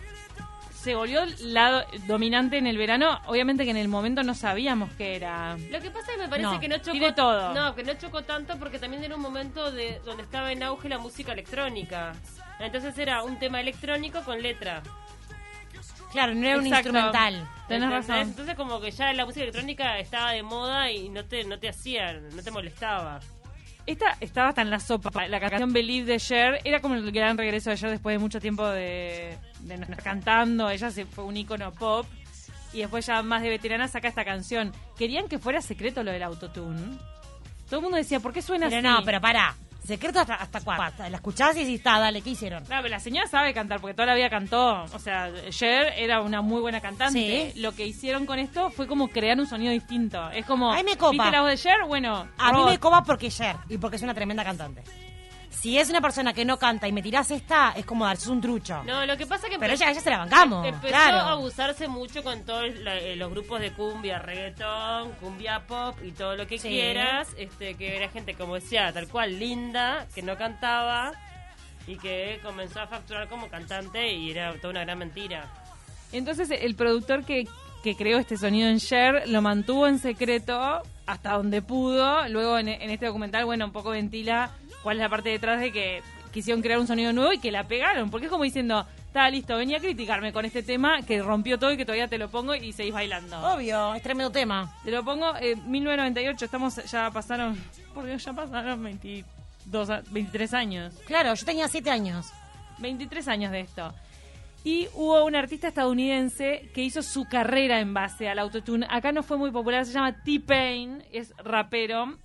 se 0.87 0.95
volvió 0.95 1.23
lado 1.41 1.85
dominante 2.07 2.59
en 2.59 2.69
el 2.69 2.79
verano. 2.79 3.21
Obviamente 3.27 3.65
que 3.65 3.73
en 3.73 3.77
el 3.77 3.89
momento 3.89 4.23
no 4.23 4.35
sabíamos 4.37 4.89
qué 4.97 5.17
era. 5.17 5.57
Lo 5.69 5.81
que 5.81 5.91
pasa 5.91 6.13
es 6.13 6.17
que 6.17 6.23
me 6.23 6.29
parece 6.29 6.49
No, 6.49 6.61
que 6.61 6.69
no 6.69 6.79
chocó 6.79 7.13
todo. 7.13 7.55
No, 7.55 7.75
que 7.75 7.83
no 7.83 7.95
chocó 7.95 8.23
tanto 8.23 8.57
porque 8.57 8.79
también 8.79 9.03
era 9.03 9.17
un 9.17 9.21
momento 9.21 9.73
de 9.73 10.01
donde 10.05 10.23
estaba 10.23 10.53
en 10.53 10.63
auge 10.63 10.89
la 10.89 10.99
música 10.99 11.33
electrónica. 11.33 12.13
Entonces 12.61 12.97
era 12.99 13.25
un 13.25 13.37
tema 13.41 13.61
electrónico 13.61 14.23
con 14.23 14.41
letra. 14.41 14.81
Claro, 16.13 16.37
no 16.37 16.47
era 16.47 16.57
un 16.57 16.67
instrumental. 16.69 17.35
Tenés 17.67 17.83
¿Entendés? 17.83 17.91
razón. 17.91 18.29
Entonces 18.29 18.55
como 18.55 18.81
que 18.81 18.93
ya 18.93 19.13
la 19.13 19.27
música 19.27 19.43
electrónica 19.43 19.99
estaba 19.99 20.31
de 20.31 20.45
moda 20.45 20.93
y 20.93 21.09
no 21.09 21.25
te 21.25 21.43
no 21.43 21.59
te 21.59 21.69
hacía, 21.69 22.13
no 22.13 22.43
te 22.45 22.51
molestaba. 22.53 23.19
Esta 23.87 24.17
estaba 24.21 24.49
hasta 24.49 24.63
en 24.63 24.71
la 24.71 24.81
sopa. 24.81 25.29
La 25.29 25.39
canción 25.39 25.73
Believe 25.73 26.07
de 26.13 26.19
Cher 26.19 26.61
era 26.65 26.81
como 26.81 26.95
el 26.97 27.11
gran 27.13 27.39
regreso 27.39 27.71
de 27.71 27.77
Cher 27.77 27.91
después 27.91 28.15
de 28.15 28.19
mucho 28.19 28.41
tiempo 28.41 28.67
de, 28.67 29.39
de 29.61 29.77
no 29.77 29.85
estar 29.85 30.03
cantando. 30.03 30.69
Ella 30.71 30.91
se 30.91 31.05
fue 31.07 31.25
un 31.25 31.37
ícono 31.37 31.73
pop. 31.73 32.07
Y 32.73 32.81
después 32.81 33.07
ya 33.07 33.23
más 33.23 33.43
de 33.43 33.49
veterana 33.49 33.87
saca 33.89 34.09
esta 34.09 34.25
canción. 34.25 34.73
Querían 34.99 35.29
que 35.29 35.39
fuera 35.39 35.63
secreto 35.63 36.03
lo 36.03 36.11
del 36.11 36.23
autotune. 36.25 36.99
Todo 37.67 37.77
el 37.77 37.83
mundo 37.83 37.97
decía, 37.97 38.21
¿por 38.21 38.33
qué 38.33 38.43
suena 38.43 38.69
Pero 38.69 38.79
así? 38.79 38.87
no, 38.99 39.05
pero 39.05 39.21
pará. 39.21 39.55
Secreto 39.87 40.21
hasta, 40.21 40.35
hasta 40.35 40.61
cuándo. 40.61 40.85
La 41.09 41.17
escuchás 41.17 41.57
y 41.57 41.61
decís, 41.61 41.77
está, 41.79 41.99
dale, 41.99 42.21
¿qué 42.21 42.31
hicieron? 42.31 42.65
Claro, 42.65 42.83
pero 42.83 42.95
la 42.95 43.01
señora 43.01 43.29
sabe 43.29 43.55
cantar 43.55 43.81
porque 43.81 43.95
toda 43.95 44.07
la 44.07 44.15
vida 44.15 44.29
cantó. 44.29 44.83
O 44.93 44.99
sea, 44.99 45.31
Cher 45.51 45.93
era 45.97 46.23
una 46.23 46.43
muy 46.43 46.61
buena 46.61 46.81
cantante. 46.81 47.53
Sí. 47.55 47.61
Lo 47.61 47.73
que 47.73 47.87
hicieron 47.87 48.27
con 48.27 48.39
esto 48.39 48.71
fue 48.71 48.87
como 48.87 49.09
crear 49.09 49.39
un 49.39 49.47
sonido 49.47 49.73
distinto. 49.73 50.31
Es 50.31 50.45
como, 50.45 50.73
Ay, 50.73 50.83
me 50.83 50.97
copa. 50.97 51.13
¿viste 51.13 51.31
la 51.31 51.41
voz 51.43 51.51
de 51.51 51.57
Cher? 51.57 51.77
Bueno, 51.87 52.29
A 52.37 52.53
mí 52.53 52.65
me 52.65 52.79
copa 52.79 53.03
porque 53.05 53.31
Cher 53.31 53.57
y 53.69 53.79
porque 53.79 53.97
es 53.97 54.03
una 54.03 54.15
tremenda 54.15 54.43
cantante. 54.45 54.83
Si 55.61 55.79
es 55.79 55.89
una 55.91 56.01
persona 56.01 56.33
que 56.33 56.45
no 56.45 56.59
canta 56.59 56.87
y 56.87 56.93
me 56.93 57.03
tirás 57.03 57.31
esta, 57.31 57.73
es 57.75 57.85
como 57.85 58.05
darse 58.05 58.31
un 58.31 58.41
trucho. 58.41 58.85
No, 58.85 59.05
lo 59.05 59.17
que 59.17 59.27
pasa 59.27 59.49
que 59.49 59.59
Pero 59.59 59.73
ella, 59.73 59.91
ella 59.91 60.01
se 60.01 60.11
la 60.11 60.19
bancamos. 60.19 60.65
empezó 60.67 60.87
claro. 60.89 61.17
a 61.17 61.31
abusarse 61.33 61.89
mucho 61.89 62.23
con 62.23 62.45
todos 62.45 62.73
la- 62.81 62.99
eh, 62.99 63.17
los 63.17 63.31
grupos 63.31 63.61
de 63.61 63.73
cumbia, 63.73 64.19
reggaetón, 64.21 65.13
cumbia 65.21 65.67
pop 65.67 65.97
y 66.05 66.13
todo 66.13 66.37
lo 66.37 66.47
que 66.47 66.59
Sí. 66.59 66.69
quieras, 66.69 67.29
este 67.37 67.75
que 67.75 67.97
era 67.97 68.09
gente 68.11 68.35
como 68.35 68.55
decía, 68.57 68.93
tal 68.93 69.09
cual 69.09 69.39
linda, 69.39 70.07
que 70.15 70.23
no 70.23 70.37
cantaba 70.37 71.13
y 71.87 71.97
que 71.97 72.39
comenzó 72.45 72.81
a 72.83 72.87
facturar 72.87 73.27
como 73.29 73.49
cantante 73.49 74.13
y 74.13 74.31
era 74.31 74.53
toda 74.61 74.71
una 74.71 74.85
gran 74.85 74.99
mentira. 74.99 75.51
Entonces 76.13 76.49
el 76.51 76.77
productor 76.77 77.25
que, 77.25 77.49
que 77.83 77.97
creó 77.97 78.19
este 78.19 78.37
sonido 78.37 78.69
en 78.69 78.79
Cher 78.79 79.25
lo 79.27 79.43
mantuvo 79.43 79.89
en 79.89 79.99
secreto 79.99 80.83
hasta 81.07 81.33
donde 81.33 81.63
pudo. 81.63 82.29
Luego 82.29 82.59
en, 82.59 82.69
en 82.69 82.91
este 82.91 83.07
documental, 83.07 83.45
bueno, 83.47 83.65
un 83.65 83.73
poco 83.73 83.91
ventila 83.91 84.51
cuál 84.87 84.99
es 84.99 85.03
la 85.03 85.09
parte 85.09 85.31
detrás 85.31 85.59
de 85.61 85.73
que 85.73 86.01
quisieron 86.33 86.63
crear 86.63 86.79
un 86.79 86.87
sonido 86.87 87.13
nuevo 87.13 87.33
y 87.33 87.39
que 87.41 87.51
la 87.51 87.65
pegaron. 87.67 88.09
Porque 88.09 88.27
es 88.27 88.31
como 88.31 88.45
diciendo, 88.45 88.87
está 89.09 89.29
listo, 89.31 89.57
venía 89.57 89.79
a 89.79 89.81
criticarme 89.81 90.33
con 90.33 90.45
este 90.45 90.63
tema 90.63 91.03
que 91.03 91.21
rompió 91.23 91.59
todo 91.59 91.73
y 91.73 91.77
que 91.77 91.85
todavía 91.85 92.07
te 92.07 92.19
lo 92.19 92.29
pongo 92.31 92.55
y 92.55 92.73
seguís 92.73 92.93
bailando. 92.95 93.37
Obvio, 93.53 93.95
es 93.97 94.03
tremendo 94.03 94.31
tema. 94.31 94.73
Te 94.85 94.93
lo 94.93 95.03
pongo 95.05 95.35
en 95.41 95.69
1998, 95.69 96.45
estamos, 96.45 96.77
ya 96.89 97.11
pasaron, 97.11 97.59
por 97.93 98.05
Dios, 98.07 98.25
ya 98.25 98.33
pasaron 98.33 98.81
22, 98.85 99.91
a- 99.91 100.03
23 100.13 100.55
años. 100.55 100.95
Claro, 101.07 101.35
yo 101.35 101.45
tenía 101.45 101.67
siete 101.67 101.91
años. 101.91 102.27
23 102.79 103.27
años 103.27 103.51
de 103.51 103.61
esto. 103.61 103.93
Y 104.63 104.89
hubo 104.95 105.25
un 105.25 105.35
artista 105.37 105.69
estadounidense 105.69 106.71
que 106.75 106.83
hizo 106.83 107.03
su 107.03 107.25
carrera 107.25 107.81
en 107.81 107.95
base 107.95 108.29
al 108.29 108.39
autotune. 108.39 108.87
Acá 108.91 109.11
no 109.13 109.23
fue 109.23 109.37
muy 109.37 109.51
popular, 109.51 109.85
se 109.87 109.93
llama 109.93 110.23
T-Pain, 110.23 111.03
es 111.13 111.33
rapero 111.39 112.19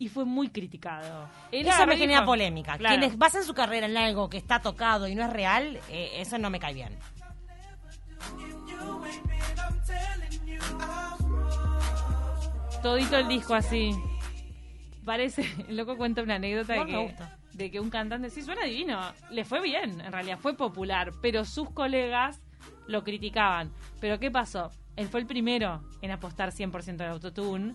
y 0.00 0.08
fue 0.08 0.24
muy 0.24 0.48
criticado. 0.48 1.28
Él 1.52 1.68
Eso 1.68 1.86
me 1.86 1.96
genera 1.96 2.20
dijo- 2.20 2.32
polémica. 2.32 2.78
Claro. 2.78 2.96
Quienes 2.98 3.18
basan 3.18 3.44
su 3.44 3.52
carrera 3.54 3.86
en 3.86 3.96
algo 3.98 4.30
que 4.30 4.38
está 4.38 4.58
tocado 4.60 5.06
y 5.06 5.14
no 5.14 5.22
es 5.24 5.30
real, 5.32 5.78
eh, 5.90 6.12
eso 6.16 6.38
no 6.38 6.48
me 6.48 6.58
cae 6.58 6.72
bien. 6.74 6.98
Todito 12.82 13.16
el 13.18 13.28
disco 13.28 13.54
así. 13.54 13.94
Parece, 15.04 15.44
el 15.68 15.76
loco 15.76 15.96
cuenta 15.96 16.22
una 16.22 16.36
anécdota 16.36 16.72
de 16.74 16.78
No 16.78 16.86
que, 16.86 17.14
de 17.52 17.70
que 17.70 17.80
un 17.80 17.90
cantante, 17.90 18.30
sí, 18.30 18.42
suena 18.42 18.64
divino, 18.64 19.00
le 19.30 19.44
fue 19.44 19.60
bien, 19.60 20.00
en 20.00 20.12
realidad 20.12 20.38
fue 20.38 20.54
popular, 20.54 21.12
pero 21.20 21.44
sus 21.44 21.70
colegas 21.70 22.40
lo 22.86 23.02
criticaban. 23.04 23.72
Pero 24.00 24.18
¿qué 24.18 24.30
pasó? 24.30 24.70
Él 24.96 25.08
fue 25.08 25.20
el 25.20 25.26
primero 25.26 25.82
en 26.02 26.10
apostar 26.10 26.52
100% 26.52 27.00
al 27.02 27.10
autotune 27.12 27.74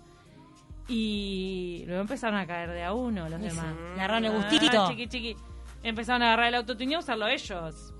y 0.88 1.84
luego 1.88 2.02
empezaron 2.02 2.40
a 2.40 2.46
caer 2.46 2.70
de 2.72 2.84
a 2.84 2.94
uno 2.94 3.28
los 3.30 3.42
demás. 3.42 3.66
agarraron 3.96 4.26
el 4.26 4.32
Ah, 4.32 4.36
gustito. 4.36 4.88
chiqui, 4.90 5.08
chiqui. 5.08 5.36
Empezaron 5.84 6.22
a 6.24 6.28
agarrar 6.28 6.48
el 6.48 6.56
autotune 6.56 6.92
y 6.92 6.96
a 6.96 7.00
usarlo 7.00 7.28
ellos. 7.28 7.94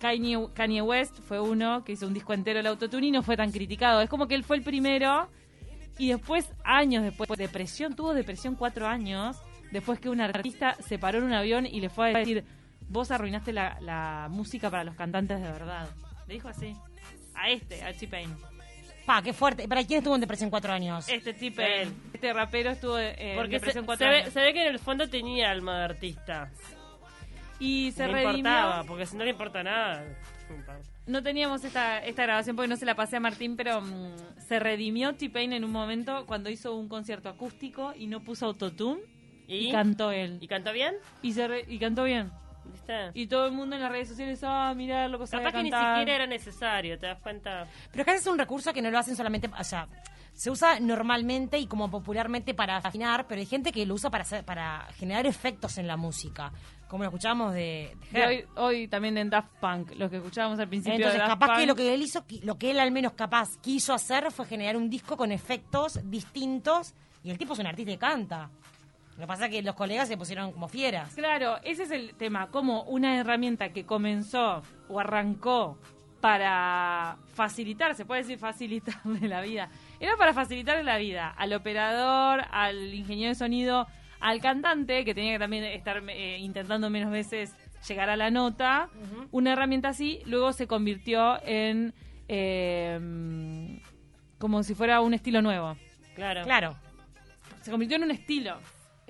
Kanye, 0.00 0.48
Kanye 0.54 0.82
West 0.82 1.18
fue 1.20 1.40
uno 1.40 1.84
que 1.84 1.92
hizo 1.92 2.06
un 2.06 2.14
disco 2.14 2.32
entero 2.32 2.58
del 2.58 2.66
autotune 2.66 3.06
y 3.06 3.10
no 3.12 3.22
fue 3.22 3.36
tan 3.36 3.52
criticado. 3.52 4.00
Es 4.00 4.08
como 4.08 4.26
que 4.26 4.34
él 4.34 4.42
fue 4.44 4.56
el 4.56 4.62
primero 4.62 5.28
y 5.98 6.08
después, 6.08 6.52
años 6.64 7.04
después, 7.04 7.28
depresión, 7.36 7.94
tuvo 7.94 8.12
depresión 8.14 8.56
cuatro 8.56 8.88
años, 8.88 9.36
después 9.70 10.00
que 10.00 10.08
un 10.08 10.20
artista 10.20 10.74
se 10.80 10.98
paró 10.98 11.18
en 11.18 11.24
un 11.24 11.32
avión 11.34 11.66
y 11.66 11.80
le 11.80 11.88
fue 11.88 12.12
a 12.12 12.18
decir, 12.18 12.44
vos 12.88 13.10
arruinaste 13.12 13.52
la, 13.52 13.78
la 13.80 14.26
música 14.30 14.70
para 14.70 14.82
los 14.84 14.96
cantantes 14.96 15.40
de 15.40 15.50
verdad. 15.52 15.88
Le 16.26 16.34
dijo 16.34 16.48
así, 16.48 16.74
a 17.34 17.50
este, 17.50 17.84
a 17.84 17.92
T-Pain. 17.92 18.34
Pa, 19.06 19.20
qué 19.22 19.32
fuerte. 19.32 19.66
¿Para 19.68 19.84
quién 19.84 19.98
estuvo 19.98 20.14
en 20.14 20.20
depresión 20.20 20.48
cuatro 20.50 20.72
años? 20.72 21.08
Este 21.08 21.32
tipo, 21.34 21.60
Él. 21.60 21.92
este 22.12 22.32
rapero 22.32 22.70
estuvo 22.70 22.98
en 22.98 23.36
Porque 23.36 23.50
se, 23.58 23.66
depresión 23.66 23.82
se 23.84 23.86
cuatro 23.86 24.08
ve, 24.08 24.16
años. 24.18 24.32
se 24.32 24.40
ve 24.40 24.52
que 24.52 24.62
en 24.62 24.68
el 24.68 24.78
fondo 24.78 25.08
tenía 25.08 25.50
alma 25.50 25.78
de 25.78 25.84
artista. 25.84 26.50
Y 27.58 27.92
se 27.92 28.06
no 28.06 28.12
redimió. 28.12 28.36
importaba, 28.38 28.84
porque 28.84 29.06
si 29.06 29.16
no 29.16 29.24
le 29.24 29.30
importa 29.30 29.62
nada. 29.62 30.04
No 31.06 31.22
teníamos 31.22 31.64
esta, 31.64 31.98
esta 32.04 32.22
grabación 32.24 32.54
porque 32.56 32.68
no 32.68 32.76
se 32.76 32.84
la 32.86 32.94
pasé 32.94 33.16
a 33.16 33.20
Martín, 33.20 33.56
pero 33.56 33.80
mm, 33.80 34.14
se 34.46 34.58
redimió 34.60 35.14
T-Pain 35.14 35.52
en 35.52 35.64
un 35.64 35.72
momento 35.72 36.26
cuando 36.26 36.50
hizo 36.50 36.74
un 36.76 36.88
concierto 36.88 37.28
acústico 37.28 37.92
y 37.96 38.06
no 38.06 38.20
puso 38.20 38.46
autotune 38.46 39.00
y, 39.48 39.68
¿Y? 39.68 39.72
cantó 39.72 40.12
él. 40.12 40.38
¿Y 40.40 40.46
cantó 40.48 40.72
bien? 40.72 40.94
Y, 41.22 41.32
se 41.32 41.48
re- 41.48 41.64
y 41.68 41.78
cantó 41.78 42.04
bien. 42.04 42.30
¿Viste? 42.64 43.10
Y 43.14 43.26
todo 43.26 43.46
el 43.46 43.52
mundo 43.52 43.76
en 43.76 43.82
las 43.82 43.90
redes 43.90 44.08
sociales, 44.08 44.40
ah, 44.44 44.72
mirá 44.76 45.08
lo 45.08 45.18
que 45.18 45.26
sabe 45.26 45.44
Capaz 45.44 45.56
que 45.58 45.62
ni 45.64 45.70
cantar. 45.70 45.96
siquiera 45.96 46.14
era 46.16 46.26
necesario, 46.26 46.98
¿te 46.98 47.06
das 47.06 47.18
cuenta? 47.20 47.66
Pero 47.90 48.02
acá 48.02 48.14
es 48.14 48.26
un 48.26 48.38
recurso 48.38 48.72
que 48.72 48.82
no 48.82 48.90
lo 48.90 48.98
hacen 48.98 49.16
solamente, 49.16 49.50
o 49.58 49.64
sea, 49.64 49.88
se 50.34 50.50
usa 50.50 50.80
normalmente 50.80 51.58
y 51.58 51.66
como 51.66 51.90
popularmente 51.90 52.54
para 52.54 52.76
afinar, 52.78 53.26
pero 53.26 53.40
hay 53.40 53.46
gente 53.46 53.70
que 53.72 53.84
lo 53.84 53.94
usa 53.94 54.10
para 54.10 54.22
hacer, 54.22 54.44
para 54.44 54.86
generar 54.96 55.26
efectos 55.26 55.76
en 55.78 55.86
la 55.86 55.96
música, 55.96 56.52
como 56.88 57.02
lo 57.04 57.10
escuchábamos 57.10 57.52
de, 57.52 57.94
de 58.12 58.20
Her. 58.20 58.28
hoy, 58.28 58.44
hoy 58.56 58.88
también 58.88 59.18
en 59.18 59.28
Daft 59.28 59.50
Punk, 59.60 59.92
lo 59.96 60.08
que 60.08 60.16
escuchábamos 60.16 60.58
al 60.58 60.68
principio 60.68 60.94
Entonces, 60.96 61.14
de 61.20 61.26
Daft 61.26 61.30
capaz 61.40 61.54
que 61.54 61.60
Punk. 61.60 61.68
lo 61.68 61.74
que 61.76 61.94
él 61.94 62.02
hizo, 62.02 62.24
lo 62.44 62.56
que 62.58 62.70
él 62.70 62.80
al 62.80 62.92
menos 62.92 63.12
capaz 63.12 63.58
quiso 63.60 63.92
hacer 63.92 64.30
fue 64.30 64.46
generar 64.46 64.76
un 64.76 64.88
disco 64.88 65.16
con 65.16 65.32
efectos 65.32 65.98
distintos 66.04 66.94
y 67.24 67.30
el 67.30 67.38
tipo 67.38 67.52
es 67.52 67.58
un 67.58 67.66
artista 67.66 67.92
y 67.92 67.98
canta. 67.98 68.50
Lo 69.16 69.22
que 69.22 69.26
pasa 69.26 69.46
es 69.46 69.50
que 69.50 69.62
los 69.62 69.74
colegas 69.74 70.08
se 70.08 70.16
pusieron 70.16 70.52
como 70.52 70.68
fieras. 70.68 71.14
Claro, 71.14 71.58
ese 71.64 71.84
es 71.84 71.90
el 71.90 72.14
tema, 72.14 72.50
como 72.50 72.82
una 72.84 73.18
herramienta 73.18 73.72
que 73.72 73.84
comenzó 73.84 74.62
o 74.88 75.00
arrancó 75.00 75.78
para 76.20 77.18
facilitar, 77.34 77.94
se 77.94 78.06
puede 78.06 78.22
decir 78.22 78.38
facilitarle 78.38 79.28
la 79.28 79.40
vida. 79.40 79.68
Era 80.00 80.16
para 80.16 80.32
facilitarle 80.32 80.84
la 80.84 80.96
vida 80.96 81.28
al 81.28 81.52
operador, 81.52 82.44
al 82.50 82.94
ingeniero 82.94 83.30
de 83.30 83.34
sonido, 83.34 83.86
al 84.20 84.40
cantante, 84.40 85.04
que 85.04 85.14
tenía 85.14 85.32
que 85.32 85.40
también 85.40 85.64
estar 85.64 86.02
eh, 86.08 86.38
intentando 86.38 86.88
menos 86.90 87.10
veces 87.10 87.54
llegar 87.88 88.08
a 88.08 88.16
la 88.16 88.30
nota. 88.30 88.88
Una 89.32 89.52
herramienta 89.52 89.88
así 89.88 90.22
luego 90.24 90.52
se 90.52 90.66
convirtió 90.68 91.42
en 91.44 91.92
eh, 92.28 93.80
como 94.38 94.62
si 94.62 94.74
fuera 94.74 95.00
un 95.00 95.14
estilo 95.14 95.42
nuevo. 95.42 95.76
Claro. 96.14 96.44
Claro. 96.44 96.76
Se 97.62 97.70
convirtió 97.70 97.96
en 97.96 98.04
un 98.04 98.10
estilo. 98.12 98.58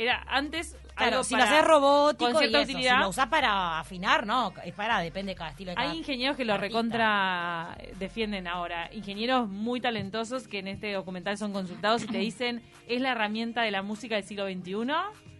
Era 0.02 0.24
antes 0.28 0.76
Claro, 0.94 1.12
algo 1.12 1.24
si 1.24 1.34
lo 1.36 1.42
haces 1.42 1.64
robótico 1.64 2.30
con 2.30 2.38
cierta 2.38 2.58
y 2.58 2.62
eso, 2.62 2.72
utilidad. 2.72 2.96
si 2.96 3.00
lo 3.02 3.08
usás 3.08 3.26
para 3.28 3.78
afinar, 3.80 4.26
no, 4.26 4.52
es 4.62 4.74
para, 4.74 4.98
depende 5.00 5.32
de 5.32 5.36
cada 5.36 5.50
estilo 5.50 5.70
de 5.70 5.76
cada 5.76 5.90
Hay 5.90 5.96
ingenieros 5.98 6.36
que 6.36 6.44
lo 6.44 6.52
artista. 6.52 6.68
recontra 6.68 7.78
defienden 7.98 8.46
ahora. 8.46 8.90
Ingenieros 8.92 9.48
muy 9.48 9.80
talentosos 9.80 10.46
que 10.46 10.58
en 10.58 10.68
este 10.68 10.92
documental 10.92 11.38
son 11.38 11.52
consultados 11.54 12.02
y 12.04 12.08
te 12.08 12.18
dicen 12.18 12.62
es 12.88 13.00
la 13.00 13.12
herramienta 13.12 13.62
de 13.62 13.70
la 13.70 13.82
música 13.82 14.16
del 14.16 14.24
siglo 14.24 14.46
XXI 14.46 14.86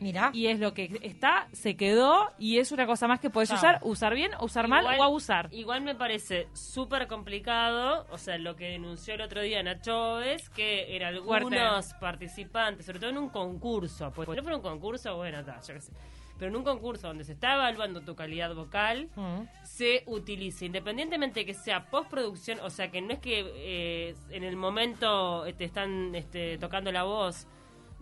Mira. 0.02 0.30
y 0.34 0.48
es 0.48 0.58
lo 0.60 0.74
que 0.74 0.98
está, 1.02 1.46
se 1.52 1.76
quedó 1.76 2.30
y 2.38 2.58
es 2.58 2.72
una 2.72 2.86
cosa 2.86 3.06
más 3.06 3.20
que 3.20 3.30
puedes 3.30 3.50
usar, 3.50 3.78
usar 3.82 4.14
bien, 4.14 4.32
usar 4.40 4.68
mal 4.68 4.84
o 4.84 5.02
abusar. 5.02 5.48
Igual 5.52 5.82
me 5.82 5.94
parece 5.94 6.48
súper 6.52 7.06
complicado, 7.06 8.06
o 8.10 8.18
sea, 8.18 8.36
lo 8.38 8.56
que 8.56 8.68
denunció 8.70 9.14
el 9.14 9.20
otro 9.22 9.40
día 9.40 9.62
Nacho 9.62 10.20
es 10.20 10.48
que 10.50 10.96
en 10.96 11.02
algunos 11.04 11.94
participantes, 11.94 12.84
sobre 12.86 12.98
todo 12.98 13.10
en 13.10 13.18
un 13.18 13.28
concurso, 13.28 14.10
pues 14.14 14.28
si 14.28 14.36
no 14.36 14.42
fuera 14.42 14.56
un 14.56 14.62
concurso, 14.62 15.16
bueno, 15.16 15.40
está, 15.40 15.60
yo 15.60 15.74
qué 15.74 15.80
sé, 15.80 15.92
pero 16.38 16.50
en 16.50 16.56
un 16.56 16.64
concurso 16.64 17.06
donde 17.06 17.24
se 17.24 17.32
está 17.32 17.54
evaluando 17.54 18.00
tu 18.00 18.14
calidad 18.16 18.54
vocal, 18.54 19.08
Mm. 19.14 19.42
se 19.64 20.02
utiliza, 20.06 20.64
independientemente 20.64 21.40
de 21.40 21.46
que 21.46 21.54
sea 21.54 21.84
postproducción, 21.90 22.58
o 22.60 22.70
sea, 22.70 22.90
que 22.90 23.00
no 23.00 23.12
es 23.12 23.20
que 23.20 23.44
eh, 23.56 24.14
en 24.30 24.42
el 24.42 24.56
momento 24.56 25.44
te 25.56 25.64
están 25.64 26.14
este, 26.14 26.58
tocando 26.58 26.90
la 26.90 27.04
voz, 27.04 27.46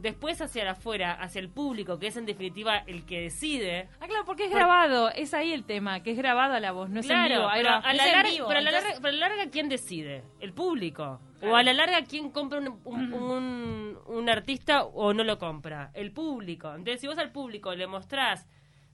después 0.01 0.41
hacia 0.41 0.71
afuera, 0.71 1.13
hacia 1.13 1.41
el 1.41 1.49
público, 1.49 1.99
que 1.99 2.07
es 2.09 2.17
en 2.17 2.27
definitiva 2.27 2.79
el 2.79 3.05
que 3.07 3.21
decide, 3.23 3.89
Ah, 4.01 4.07
claro, 4.07 4.25
porque 4.25 4.45
es 4.47 4.51
grabado, 4.51 5.11
es 5.11 5.35
ahí 5.35 5.53
el 5.53 5.65
tema, 5.65 6.03
que 6.03 6.11
es 6.13 6.17
grabada 6.17 6.59
la 6.61 6.73
voz, 6.73 6.91
no 6.91 7.01
es 7.01 7.09
en 7.11 7.17
vivo. 7.29 7.49
Pero 7.55 7.69
a, 7.71 7.93
la 7.93 8.07
larga, 8.15 8.31
vivo, 8.31 8.47
pero 8.49 8.59
a 8.59 8.63
la 8.63 8.71
larga- 8.71 8.95
pero 8.97 9.09
a 9.09 9.13
la 9.13 9.29
larga, 9.29 9.51
¿quién 9.51 9.69
decide? 9.69 10.25
¿El 10.41 10.53
público? 10.53 11.21
¿O 11.43 11.57
a 11.57 11.63
la 11.63 11.73
larga 11.73 12.03
quién 12.05 12.31
compra 12.31 12.59
un, 12.59 12.81
un, 12.85 13.13
un- 13.15 13.99
un 14.07 14.29
artista 14.29 14.85
o 14.85 15.15
no 15.15 15.25
lo 15.25 15.39
compra? 15.39 15.91
El 15.95 16.13
público. 16.13 16.69
Entonces, 16.75 17.01
si 17.01 17.07
vos 17.07 17.17
al 17.19 17.33
público 17.33 17.75
le 17.75 17.87
mostrás 17.87 18.47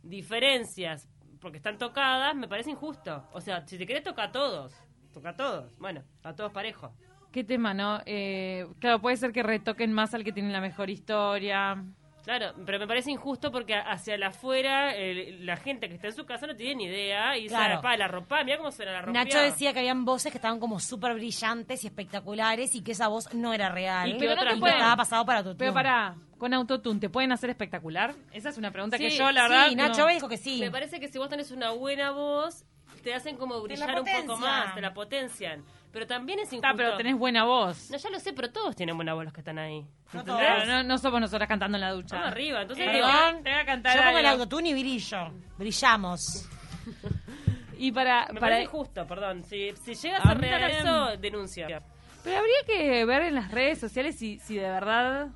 diferencias 0.02 1.08
porque 1.40 1.58
están 1.58 1.78
tocadas, 1.78 2.34
me 2.34 2.48
parece 2.48 2.70
injusto. 2.70 3.25
O 3.32 3.40
sea, 3.40 3.66
si 3.66 3.76
te 3.78 3.86
querés, 3.86 4.02
toca 4.02 4.25
a 4.25 4.32
todos. 4.32 4.72
Toca 5.12 5.30
a 5.30 5.36
todos. 5.36 5.76
Bueno, 5.78 6.02
a 6.22 6.34
todos 6.34 6.52
parejo. 6.52 6.92
¿Qué 7.37 7.45
tema, 7.45 7.75
no? 7.75 8.00
Eh, 8.07 8.66
claro, 8.81 8.99
puede 8.99 9.19
ser 9.19 9.31
que 9.31 9.43
retoquen 9.43 9.93
más 9.93 10.14
al 10.14 10.25
que 10.25 10.33
tiene 10.33 10.50
la 10.50 10.62
mejor 10.62 10.88
historia. 10.88 11.76
Claro, 12.25 12.55
pero 12.64 12.78
me 12.78 12.87
parece 12.87 13.11
injusto 13.11 13.52
porque 13.52 13.75
hacia 13.75 14.16
la 14.16 14.28
afuera 14.28 14.95
la 15.40 15.59
gente 15.59 15.87
que 15.87 15.97
está 15.97 16.07
en 16.07 16.14
su 16.14 16.25
casa 16.25 16.47
no 16.47 16.57
tiene 16.57 16.76
ni 16.76 16.85
idea 16.85 17.37
y 17.37 17.43
dice, 17.43 17.55
Claro. 17.55 17.75
"Ah, 17.76 17.83
pa, 17.83 17.95
la 17.99 18.09
ropa, 18.09 18.43
mira 18.43 18.57
cómo 18.57 18.73
suena 18.73 18.93
la 18.93 19.02
ropa. 19.02 19.12
Nacho 19.12 19.38
decía 19.38 19.75
que 19.75 19.81
habían 19.81 20.07
voces 20.07 20.33
que 20.33 20.38
estaban 20.38 20.59
como 20.59 20.81
súper 20.81 21.12
brillantes 21.12 21.85
y 21.85 21.88
espectaculares 21.88 22.75
y 22.75 22.81
que 22.83 22.93
esa 22.93 23.09
voz 23.09 23.35
no 23.35 23.52
era 23.52 23.69
real. 23.69 24.09
Y 24.09 24.12
que 24.14 24.19
Pero 24.28 24.35
no 24.43 24.50
te 24.50 24.57
pueden- 24.57 24.76
estaba 24.78 24.97
pasado 24.97 25.26
para 25.26 25.45
tu 25.45 25.55
Pero 25.59 25.75
pará, 25.75 26.14
con 26.38 26.55
autotune, 26.55 26.99
¿te 27.00 27.11
pueden 27.11 27.33
hacer 27.33 27.50
espectacular? 27.50 28.14
Esa 28.33 28.49
es 28.49 28.57
una 28.57 28.71
pregunta 28.71 28.97
que 28.97 29.11
yo, 29.11 29.31
la 29.31 29.43
verdad. 29.43 29.69
Sí, 29.69 29.76
Nacho 29.76 30.07
no. 30.07 30.09
dijo 30.09 30.26
que 30.31 30.38
sí. 30.38 30.59
Me 30.59 30.71
parece 30.71 30.99
que 31.00 31.09
si 31.09 31.19
vos 31.19 31.28
tenés 31.28 31.50
una 31.50 31.73
buena 31.73 32.12
voz, 32.12 32.64
te 33.06 33.14
hacen 33.14 33.36
como 33.36 33.62
brillar 33.62 34.00
un 34.00 34.04
poco 34.26 34.36
más, 34.38 34.75
te 34.75 34.80
la 34.80 34.92
potencian. 34.92 35.64
Pero 35.92 36.08
también 36.08 36.40
es 36.40 36.52
injusto. 36.52 36.66
Está, 36.66 36.76
pero 36.76 36.96
tenés 36.96 37.16
buena 37.16 37.44
voz. 37.44 37.88
No, 37.88 37.96
ya 37.96 38.10
lo 38.10 38.18
sé, 38.18 38.32
pero 38.32 38.50
todos 38.50 38.75
tienen 38.75 38.96
buena 38.96 39.14
voz 39.14 39.22
los 39.22 39.32
que 39.32 39.42
están 39.42 39.60
ahí. 39.60 39.82
No 40.12 40.20
¿Entendés? 40.20 40.25
todos. 40.25 40.40
Claro, 40.40 40.66
no, 40.66 40.82
no 40.82 40.98
somos 40.98 41.20
nosotras 41.20 41.48
cantando 41.48 41.76
en 41.76 41.82
la 41.82 41.92
ducha. 41.92 42.16
Vamos 42.16 42.32
arriba, 42.32 42.62
entonces 42.62 42.84
Eh, 42.84 42.92
digo, 42.92 43.06
Perdón, 43.06 43.44
te 43.44 43.50
voy 43.50 43.58
a 43.60 43.64
cantar 43.64 43.96
yo 43.96 44.02
pongo 44.02 44.18
el 44.18 44.26
autotune 44.26 44.68
y 44.70 44.72
brillo. 44.72 45.30
Brillamos. 45.56 46.48
Y 47.78 47.92
para, 47.92 48.22
me 48.32 48.40
para 48.40 48.40
parece 48.40 48.62
injusto, 48.62 49.06
perdón. 49.06 49.44
Si, 49.44 49.70
si 49.84 49.94
llegas 49.94 50.25
A 50.25 50.30
a, 50.30 50.34
real 50.34 50.70
eso, 50.70 51.16
denuncia. 51.18 51.82
Pero 52.25 52.38
habría 52.38 52.56
que 52.66 53.04
ver 53.04 53.22
en 53.25 53.34
las 53.34 53.50
redes 53.50 53.78
sociales 53.78 54.16
si, 54.18 54.38
si 54.38 54.56
de 54.56 54.70
verdad 54.70 55.28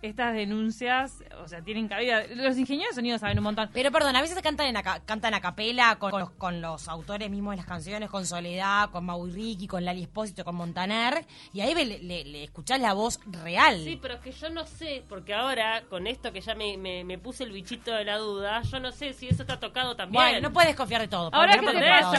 estas 0.00 0.32
denuncias, 0.34 1.16
o 1.42 1.48
sea, 1.48 1.60
tienen 1.62 1.88
cabida. 1.88 2.22
Los 2.34 2.56
ingenieros 2.56 2.94
de 2.94 3.00
sonido 3.00 3.18
saben 3.18 3.38
un 3.38 3.44
montón. 3.44 3.68
Pero 3.72 3.90
perdón, 3.90 4.14
a 4.16 4.20
veces 4.20 4.36
se 4.36 4.42
cantan, 4.42 4.66
en 4.68 4.76
a, 4.76 4.82
ca- 4.82 5.00
cantan 5.04 5.34
a 5.34 5.40
capela 5.40 5.96
con, 5.96 6.12
los, 6.12 6.30
con 6.30 6.60
los 6.60 6.88
autores 6.88 7.28
mismos 7.30 7.52
de 7.52 7.56
las 7.58 7.66
canciones, 7.66 8.08
con 8.08 8.24
Soledad, 8.24 8.90
con 8.90 9.04
Mau 9.04 9.26
y 9.26 9.32
Ricky, 9.32 9.66
con 9.66 9.84
Lali 9.84 10.02
Espósito, 10.02 10.44
con 10.44 10.54
Montaner, 10.54 11.24
y 11.52 11.60
ahí 11.60 11.74
le, 11.74 11.98
le- 11.98 12.24
le 12.24 12.44
escuchás 12.44 12.80
la 12.80 12.92
voz 12.92 13.18
real. 13.26 13.82
Sí, 13.84 13.98
pero 14.00 14.14
es 14.14 14.20
que 14.20 14.30
yo 14.32 14.50
no 14.50 14.66
sé, 14.66 15.02
porque 15.08 15.34
ahora, 15.34 15.82
con 15.90 16.06
esto 16.06 16.32
que 16.32 16.40
ya 16.40 16.54
me, 16.54 16.76
me, 16.76 17.02
me 17.04 17.18
puse 17.18 17.42
el 17.44 17.50
bichito 17.52 17.92
de 17.92 18.04
la 18.04 18.18
duda, 18.18 18.62
yo 18.62 18.78
no 18.78 18.92
sé 18.92 19.12
si 19.14 19.26
eso 19.28 19.42
está 19.42 19.58
tocado 19.58 19.96
también. 19.96 20.22
bueno, 20.22 20.40
no 20.40 20.52
puedes 20.52 20.76
confiar 20.76 21.00
de 21.00 21.08
todo. 21.08 21.30
Ahora 21.32 21.54
que 21.58 21.62
no 21.66 21.72
te 21.72 21.78
que- 21.78 21.84
Ya 21.84 21.98
está, 21.98 22.12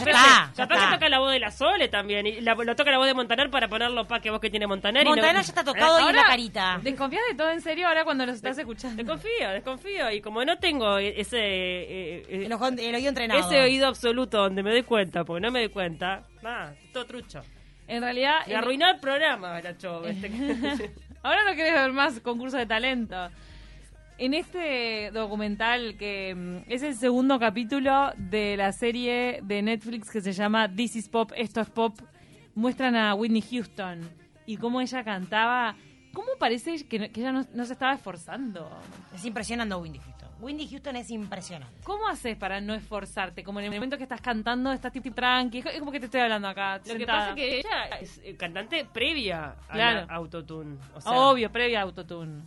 ya 0.53 0.67
que 0.67 0.73
está. 0.73 0.91
toca 0.91 1.07
la 1.09 1.19
voz 1.19 1.31
de 1.31 1.39
la 1.39 1.51
Sole 1.51 1.87
también. 1.87 2.27
Y 2.27 2.41
la- 2.41 2.55
lo 2.55 2.75
toca 2.75 2.91
la 2.91 2.97
voz 2.97 3.07
de 3.07 3.13
Montaner 3.13 3.49
para 3.49 3.69
ponerlo 3.69 4.05
pa' 4.05 4.19
que 4.19 4.31
vos 4.31 4.39
que 4.41 4.49
tiene 4.49 4.67
Montaner. 4.67 5.03
y 5.03 5.05
no- 5.05 5.11
Montaner 5.11 5.35
ya 5.35 5.41
está 5.41 5.63
tocado 5.63 5.97
y 5.97 6.01
en 6.01 6.05
la 6.15 6.21
Ahora, 6.21 6.29
carita. 6.29 6.79
Desconfías 6.83 7.21
de 7.29 7.35
todo 7.35 7.49
en 7.49 7.61
serio 7.61 7.68
ahora 7.87 8.03
cuando 8.03 8.25
los 8.25 8.35
estás 8.35 8.57
escuchando. 8.57 8.97
Desconfío, 9.03 9.49
desconfío. 9.51 10.11
Y 10.11 10.21
como 10.21 10.43
no 10.45 10.57
tengo 10.57 10.97
ese 10.97 11.37
eh, 11.37 12.23
eh, 12.29 12.45
El, 12.45 12.53
ojo- 12.53 12.67
el 12.67 12.95
oído 12.95 13.09
entrenado. 13.09 13.39
ese 13.39 13.61
oído 13.61 13.87
absoluto 13.87 14.37
donde 14.39 14.63
me 14.63 14.71
doy 14.71 14.83
cuenta, 14.83 15.23
porque 15.23 15.41
no 15.41 15.51
me 15.51 15.59
doy 15.59 15.69
cuenta, 15.69 16.23
nada, 16.41 16.75
todo 16.93 17.05
trucho. 17.05 17.41
En 17.87 18.01
realidad, 18.03 18.45
Me 18.47 18.55
arruinó 18.55 18.89
el 18.89 18.99
programa, 18.99 19.59
Nacho. 19.61 20.05
Este. 20.05 20.29
ahora 21.23 21.43
no 21.43 21.55
querés 21.55 21.73
ver 21.73 21.91
más 21.91 22.19
concursos 22.19 22.59
de 22.59 22.65
talento. 22.65 23.29
En 24.19 24.33
este 24.33 25.11
documental, 25.13 25.95
que 25.97 26.35
mm, 26.35 26.71
es 26.71 26.83
el 26.83 26.93
segundo 26.95 27.39
capítulo 27.39 28.11
de 28.17 28.57
la 28.57 28.71
serie 28.73 29.39
de 29.43 29.61
Netflix 29.61 30.11
que 30.11 30.21
se 30.21 30.33
llama 30.33 30.67
This 30.73 30.97
is 30.97 31.09
Pop, 31.09 31.31
Esto 31.37 31.61
es 31.61 31.69
Pop, 31.69 31.97
muestran 32.53 32.95
a 32.95 33.15
Whitney 33.15 33.41
Houston 33.41 34.01
y 34.45 34.57
cómo 34.57 34.81
ella 34.81 35.03
cantaba. 35.03 35.75
¿Cómo 36.13 36.27
parece 36.39 36.85
que, 36.87 36.99
no- 36.99 37.09
que 37.11 37.19
ella 37.21 37.31
no, 37.31 37.45
no 37.53 37.65
se 37.65 37.73
estaba 37.73 37.93
esforzando? 37.93 38.69
Es 39.13 39.23
impresionante 39.25 39.75
Windy 39.75 39.99
Houston. 39.99 40.29
Windy 40.41 40.67
Houston 40.69 40.95
es 40.95 41.09
impresionante. 41.11 41.75
¿Cómo 41.83 42.07
haces 42.07 42.37
para 42.37 42.61
no 42.61 42.73
esforzarte? 42.73 43.43
Como 43.43 43.59
en 43.59 43.65
el 43.65 43.71
momento 43.73 43.97
que 43.97 44.03
estás 44.03 44.21
cantando, 44.21 44.71
estás 44.71 44.91
tipo 44.93 45.11
tranqui. 45.13 45.59
Es 45.59 45.79
como 45.79 45.91
que 45.91 45.99
te 45.99 46.05
estoy 46.05 46.21
hablando 46.21 46.47
acá. 46.47 46.79
Lo 46.85 46.97
que 46.97 47.05
pasa 47.05 47.29
es 47.31 47.35
que 47.35 47.59
ella 47.59 47.83
es 47.99 48.19
eh, 48.23 48.35
cantante 48.37 48.85
previa 48.85 49.55
a 49.67 49.73
Claro. 49.73 50.07
la 50.07 50.13
autotune. 50.15 50.77
O 50.95 51.01
sea, 51.01 51.11
Obvio, 51.11 51.51
previa 51.51 51.79
a 51.79 51.83
autotune. 51.83 52.41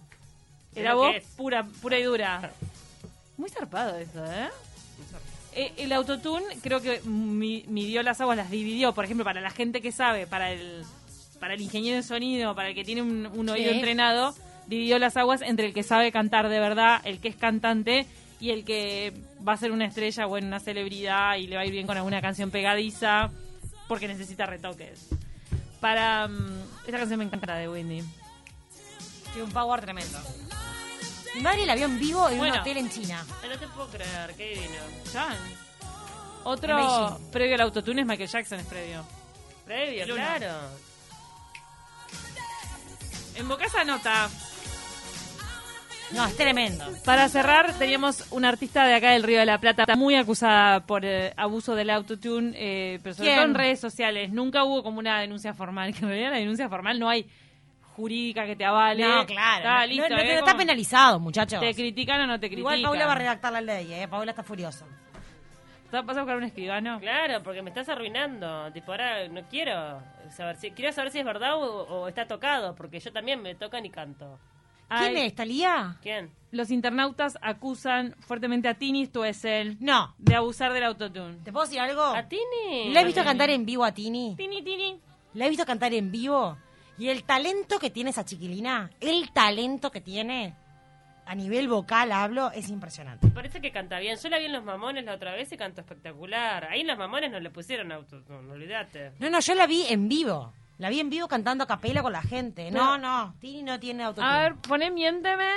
Era 0.75 0.95
voz 0.95 1.15
pura, 1.37 1.65
pura 1.83 1.99
y 1.99 2.03
dura. 2.05 2.51
Muy 3.37 3.51
zarpado 3.51 3.99
eso, 3.99 4.25
¿eh? 4.25 4.49
Eh, 5.55 5.73
el 5.77 5.93
autotune 5.93 6.45
creo 6.63 6.81
que 6.81 7.01
mi- 7.03 7.65
midió 7.69 8.03
las 8.03 8.23
aguas, 8.23 8.39
las 8.39 8.51
dividió. 8.51 8.95
Por 8.95 9.05
ejemplo, 9.05 9.23
para 9.25 9.43
la 9.43 9.51
gente 9.51 9.83
que 9.83 9.93
sabe, 9.93 10.27
para 10.27 10.51
el, 10.51 10.83
para 11.43 11.55
el 11.55 11.61
ingeniero 11.61 11.97
de 11.97 12.05
sonido, 12.05 12.55
para 12.55 12.69
el 12.69 12.75
que 12.77 12.85
tiene 12.85 13.03
un, 13.03 13.27
un 13.27 13.49
oído 13.49 13.71
Sí. 13.71 13.75
entrenado, 13.75 14.33
dividió 14.69 15.01
las 15.01 15.17
aguas 15.17 15.43
entre 15.43 15.67
el 15.67 15.75
que 15.75 15.83
sabe 15.83 16.13
cantar 16.13 16.49
de 16.49 16.61
verdad, 16.61 17.01
el 17.03 17.19
que 17.21 17.27
es 17.27 17.35
cantante 17.35 18.07
y 18.41 18.51
el 18.51 18.65
que 18.65 19.13
va 19.47 19.55
a 19.55 19.57
ser 19.57 19.73
una 19.73 19.87
estrella 19.87 20.27
o 20.29 20.37
una 20.37 20.61
celebridad 20.61 21.35
y 21.39 21.49
le 21.49 21.57
va 21.57 21.63
a 21.63 21.67
ir 21.67 21.73
bien 21.73 21.89
con 21.89 21.97
alguna 21.97 22.21
canción 22.23 22.53
pegadiza 22.53 23.31
porque 23.89 24.07
necesita 24.07 24.47
retoques. 24.47 25.09
Para. 25.81 26.29
mm, 26.29 26.61
esta 26.87 26.99
canción 26.99 27.19
me 27.19 27.25
encanta 27.25 27.57
de 27.57 27.69
Whitney. 27.69 28.05
Tiene 29.33 29.43
un 29.43 29.51
power 29.53 29.81
tremendo. 29.81 30.19
Mi 31.35 31.41
madre 31.41 31.67
la 31.67 31.75
vio 31.75 31.87
en 31.87 31.99
vivo 31.99 32.29
en 32.29 32.39
Bueno. 32.39 32.55
un 32.55 32.61
hotel 32.61 32.77
en 32.77 32.89
China. 32.89 33.25
No 33.51 33.59
te 33.59 33.67
puedo 33.67 33.89
creer, 33.89 34.33
qué 34.37 34.51
divino. 34.51 34.81
Chan. 35.13 35.33
En 35.33 35.57
Otro 36.45 37.19
previo 37.33 37.55
al 37.57 37.61
autotune 37.63 38.03
es 38.03 38.07
Michael 38.07 38.29
Jackson, 38.29 38.61
es 38.61 38.67
previo. 38.67 39.05
Previo, 39.65 40.07
Luna. 40.07 40.37
claro. 40.39 40.92
En 43.37 43.49
Bocasa 43.49 43.85
nota. 43.85 44.29
No, 46.13 46.27
es 46.27 46.37
tremendo. 46.37 46.85
Para 47.07 47.27
cerrar, 47.31 47.73
teníamos 47.79 48.25
una 48.31 48.51
artista 48.51 48.85
de 48.87 48.95
acá 48.95 49.13
del 49.13 49.23
Río 49.23 49.39
de 49.41 49.47
la 49.47 49.59
Plata 49.59 49.97
muy 49.97 50.15
acusada 50.15 50.81
por 50.85 51.07
eh, 51.07 51.33
abuso 51.39 51.75
del 51.75 51.89
autotune, 51.89 52.53
eh, 52.55 53.01
pero 53.03 53.15
sobre 53.15 53.29
¿Quién? 53.29 53.39
todo 53.39 53.47
en 53.49 53.55
redes 53.55 53.81
sociales. 53.81 54.31
Nunca 54.31 54.65
hubo 54.65 54.83
como 54.83 54.99
una 54.99 55.21
denuncia 55.21 55.55
formal, 55.55 55.93
que 55.95 56.01
en 56.01 56.09
realidad 56.09 56.31
la 56.33 56.37
denuncia 56.37 56.69
formal 56.69 56.99
no 56.99 57.09
hay 57.09 57.27
jurídica 57.97 58.45
que 58.45 58.57
te 58.57 58.65
avale. 58.67 59.03
No, 59.03 59.25
claro. 59.25 59.57
Está 59.59 59.81
No- 59.81 59.87
listo. 59.87 60.09
no- 60.11 60.17
no 60.17 60.23
¿eh? 60.23 60.39
está 60.39 60.55
penalizado, 60.57 61.19
muchachos. 61.19 61.61
¿Te 61.61 61.75
critican 61.75 62.21
o 62.21 62.27
no 62.27 62.39
te 62.39 62.49
critican? 62.49 62.79
Igual 62.79 62.83
Paula 62.83 63.07
va 63.07 63.13
a 63.13 63.17
redactar 63.17 63.53
la 63.55 63.61
ley, 63.63 63.91
¿eh? 63.95 64.07
Paula 64.07 64.33
está 64.33 64.43
furiosa. 64.43 64.85
¿Vas 65.93 66.17
a 66.17 66.21
buscar 66.23 66.37
un 66.39 66.45
escribano? 66.45 66.99
Claro, 67.01 67.43
porque 67.43 67.63
me 67.63 67.71
estás 67.71 67.89
arruinando. 67.89 68.73
Tipo, 68.73 68.93
ahora 68.93 69.29
no 69.29 69.43
quiero 69.49 70.03
saber 70.31 70.57
si 70.57 70.71
quiero 70.71 70.93
saber 70.93 71.11
si 71.13 71.19
es 71.19 71.25
verdad 71.25 71.55
o, 71.57 71.83
o 71.85 72.09
está 72.09 72.27
tocado, 72.27 72.75
porque 72.75 72.99
yo 72.99 73.13
también 73.13 73.43
me 73.43 73.55
tocan 73.55 73.85
y 73.85 73.91
canto. 73.91 74.39
¿Quién 74.89 75.17
Ay, 75.17 75.27
es? 75.27 75.35
¿Talía? 75.35 75.97
¿Quién? 76.03 76.31
Los 76.51 76.71
internautas 76.71 77.39
acusan 77.41 78.15
fuertemente 78.21 78.69
a 78.69 78.75
Tini 78.75 79.07
Stoessel 79.07 79.79
No. 79.81 80.15
de 80.19 80.35
abusar 80.35 80.73
del 80.75 80.85
autotune. 80.85 81.37
¿Te 81.45 81.51
puedo 81.53 81.65
decir 81.65 81.81
algo? 81.81 82.03
¿A 82.03 82.29
Tini? 82.29 82.93
¿La 82.93 83.01
he 83.01 83.05
visto 83.05 83.25
cantar 83.25 83.49
en 83.51 83.65
vivo 83.65 83.85
a 83.85 83.93
Tini? 83.93 84.35
Tini, 84.37 84.63
Tini. 84.63 85.01
La 85.35 85.47
he 85.47 85.49
visto 85.49 85.65
cantar 85.65 85.95
en 85.95 86.11
vivo. 86.11 86.59
Y 86.99 87.09
el 87.09 87.25
talento 87.25 87.79
que 87.79 87.89
tiene 87.89 88.11
esa 88.11 88.25
chiquilina, 88.25 88.91
el 89.01 89.33
talento 89.33 89.91
que 89.91 90.03
tiene, 90.03 90.55
a 91.27 91.35
nivel 91.35 91.69
vocal 91.69 92.13
hablo, 92.13 92.51
es 92.53 92.69
impresionante. 92.69 93.29
Parece 93.29 93.61
que 93.61 93.71
canta 93.71 93.99
bien. 93.99 94.17
Yo 94.23 94.29
la 94.29 94.39
vi 94.39 94.47
en 94.47 94.53
Los 94.53 94.65
Mamones 94.65 95.05
la 95.05 95.15
otra 95.15 95.33
vez 95.33 95.51
y 95.53 95.57
cantó 95.57 95.81
espectacular. 95.81 96.65
Ahí 96.65 96.81
en 96.81 96.87
Los 96.89 96.99
Mamones 96.99 97.31
no 97.31 97.41
le 97.41 97.51
pusieron 97.51 97.93
autotune, 97.93 98.43
no, 98.43 98.53
olvídate. 98.55 99.13
No, 99.19 99.31
no, 99.31 99.41
yo 99.41 99.55
la 99.55 99.67
vi 99.67 99.85
en 99.89 100.09
vivo. 100.09 100.53
La 100.79 100.91
vi 100.91 101.01
en 101.01 101.11
vivo 101.11 101.29
cantando 101.29 101.65
a 101.65 101.67
capela 101.67 102.03
con 102.03 102.13
la 102.13 102.23
gente. 102.23 102.71
No, 102.71 102.99
no, 102.99 103.35
Tini 103.41 103.63
no 103.63 103.79
tiene 103.79 104.03
autotune. 104.05 104.27
A 104.27 104.39
ver, 104.43 104.55
poné 104.57 104.91
Miénteme. 104.91 105.51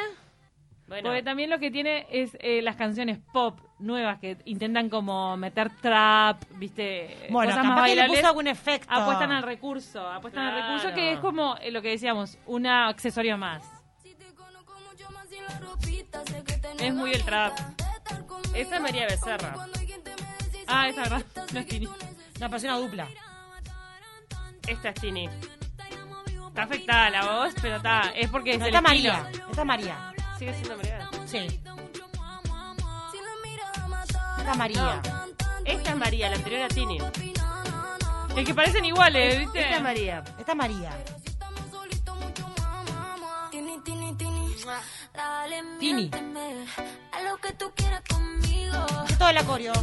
Bueno, 0.88 1.10
Porque 1.10 1.24
también 1.24 1.50
lo 1.50 1.58
que 1.58 1.72
tiene 1.72 2.06
es 2.12 2.38
eh, 2.40 2.62
las 2.62 2.76
canciones 2.76 3.18
pop 3.34 3.60
nuevas 3.80 4.20
que 4.20 4.38
intentan 4.46 4.88
como 4.88 5.36
meter 5.36 5.72
trap, 5.82 6.44
viste, 6.58 7.18
bueno, 7.32 7.50
cosas 7.52 7.66
más 7.66 7.76
que 7.82 7.82
le 7.82 7.96
bailables. 7.96 8.20
puso 8.20 8.28
algún 8.28 8.48
efecto. 8.48 8.88
Apuestan 8.94 9.32
al 9.32 9.42
recurso, 9.42 10.08
apuestan 10.08 10.46
al 10.46 10.62
recurso 10.62 10.94
que 10.94 11.14
es 11.14 11.20
como 11.20 11.58
eh, 11.58 11.72
lo 11.72 11.82
que 11.82 11.90
decíamos, 11.90 12.38
un 12.46 12.68
accesorio 12.68 13.36
más. 13.36 13.64
Es 16.80 16.94
muy 16.94 17.12
el 17.14 17.24
trap. 17.24 17.58
esa 18.54 18.76
es 18.76 18.82
María 18.82 19.06
Becerra. 19.08 19.56
Ah, 20.68 20.88
esa 20.90 21.02
verdad, 21.04 21.24
no 21.54 21.60
es 21.60 21.68
Tini. 21.68 21.86
No, 21.86 21.94
pero 22.40 22.56
es 22.58 22.64
una 22.64 22.78
dupla. 22.78 23.08
Esta 24.68 24.90
es 24.90 24.96
Tini. 24.96 25.30
Está 26.48 26.64
afectada 26.64 27.10
la 27.10 27.26
voz, 27.26 27.54
pero 27.62 27.78
está, 27.78 28.12
es 28.16 28.30
porque 28.30 28.52
es 28.54 28.60
No, 28.60 28.66
el 28.66 28.76
esta 28.76 28.88
estilo. 28.92 29.14
María. 29.14 29.32
Esta 29.50 29.62
es 29.62 29.68
María. 29.68 30.14
¿Sigue 30.40 30.54
siendo 30.54 30.78
María? 30.78 31.10
Sí. 31.26 31.62
Esta 34.38 34.52
es 34.52 34.58
María. 34.58 35.02
Esta 35.66 35.90
es 35.92 35.98
María, 35.98 36.30
la 36.30 36.36
anterior 36.36 36.62
a 36.64 36.68
Tini. 36.68 36.98
Es 38.36 38.46
que 38.46 38.54
parecen 38.54 38.86
iguales, 38.86 39.40
¿viste? 39.40 39.62
Esta 39.62 39.76
es 39.78 39.82
María. 39.82 40.24
Esta 40.40 40.52
es 40.52 40.58
María. 40.58 40.92
Tini. 45.80 46.10
Todo 49.18 49.30
el 49.30 49.38
acorio. 49.38 49.74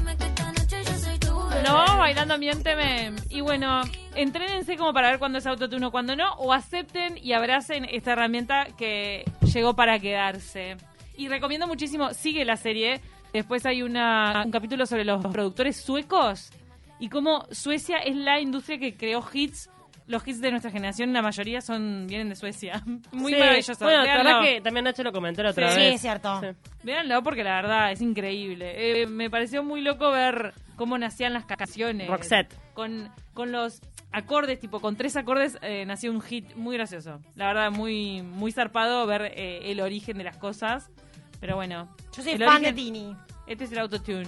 Nos 1.63 1.73
vamos 1.73 1.99
bailando 1.99 2.39
Miénteme. 2.39 3.13
Y 3.31 3.41
bueno, 3.41 3.83
entrénense 4.15 4.77
como 4.77 4.93
para 4.93 5.11
ver 5.11 5.19
cuándo 5.19 5.39
es 5.39 5.47
autotune 5.47 5.87
o 5.87 5.91
cuándo 5.91 6.17
no, 6.17 6.33
o 6.35 6.53
acepten 6.53 7.17
y 7.19 7.33
abracen 7.33 7.87
esta 7.91 8.13
herramienta 8.13 8.67
que 8.77 9.25
llegó 9.53 9.75
para 9.75 9.99
quedarse. 9.99 10.77
Y 11.17 11.29
recomiendo 11.29 11.67
muchísimo, 11.67 12.13
sigue 12.15 12.45
la 12.45 12.57
serie. 12.57 13.01
Después 13.33 13.65
hay 13.65 13.83
una, 13.83 14.43
un 14.45 14.51
capítulo 14.51 14.87
sobre 14.87 15.05
los 15.05 15.25
productores 15.27 15.77
suecos 15.77 16.51
y 16.99 17.09
cómo 17.09 17.47
Suecia 17.51 17.99
es 17.99 18.17
la 18.17 18.41
industria 18.41 18.79
que 18.79 18.97
creó 18.97 19.25
hits. 19.33 19.69
Los 20.07 20.27
hits 20.27 20.41
de 20.41 20.51
nuestra 20.51 20.71
generación, 20.71 21.13
la 21.13 21.23
mayoría 21.23 21.61
son 21.61 22.07
vienen 22.09 22.29
de 22.29 22.37
Suecia. 22.37 22.83
Muy 23.13 23.33
Sí. 23.33 23.39
maravilloso. 23.39 23.85
Bueno, 23.85 24.03
la 24.05 24.17
verdad 24.17 24.43
que 24.43 24.61
también 24.61 24.85
Nacho 24.85 25.03
lo 25.03 25.13
comentó 25.13 25.43
la 25.43 25.51
otra 25.51 25.71
Sí, 25.71 25.81
vez. 25.81 25.95
es 25.95 26.01
cierto. 26.01 26.41
Sí. 26.41 26.47
Véanlo 26.83 27.23
porque 27.23 27.45
la 27.45 27.57
verdad 27.57 27.93
es 27.93 28.01
increíble. 28.01 29.03
Eh, 29.03 29.07
me 29.07 29.31
pareció 29.31 29.63
muy 29.63 29.81
loco 29.81 30.11
ver 30.11 30.55
cómo 30.77 30.99
nacían 30.99 31.33
las 31.33 31.45
canciones. 31.45 32.09
Roxette. 32.09 32.53
Con, 32.75 33.11
con 33.35 33.53
los 33.53 33.81
acordes, 34.11 34.59
tipo 34.61 34.81
con 34.81 34.97
tres 34.97 35.17
acordes 35.17 35.57
eh, 35.63 35.85
nació 35.87 36.11
un 36.11 36.21
hit 36.21 36.55
muy 36.57 36.77
gracioso. 36.77 37.21
La 37.37 37.47
verdad, 37.47 37.71
muy, 37.71 38.23
muy 38.23 38.51
zarpado 38.53 39.07
ver 39.07 39.33
eh, 39.37 39.71
el 39.71 39.81
origen 39.81 40.19
de 40.19 40.25
las 40.25 40.37
cosas. 40.37 40.91
Pero 41.41 41.57
bueno. 41.57 41.89
Yo 42.17 42.23
soy 42.23 42.39
fan 42.39 42.63
de 42.63 42.69
origen- 42.71 42.75
Tini. 42.75 43.17
Este 43.47 43.65
es 43.65 43.73
el 43.73 43.79
autotune. 43.81 44.27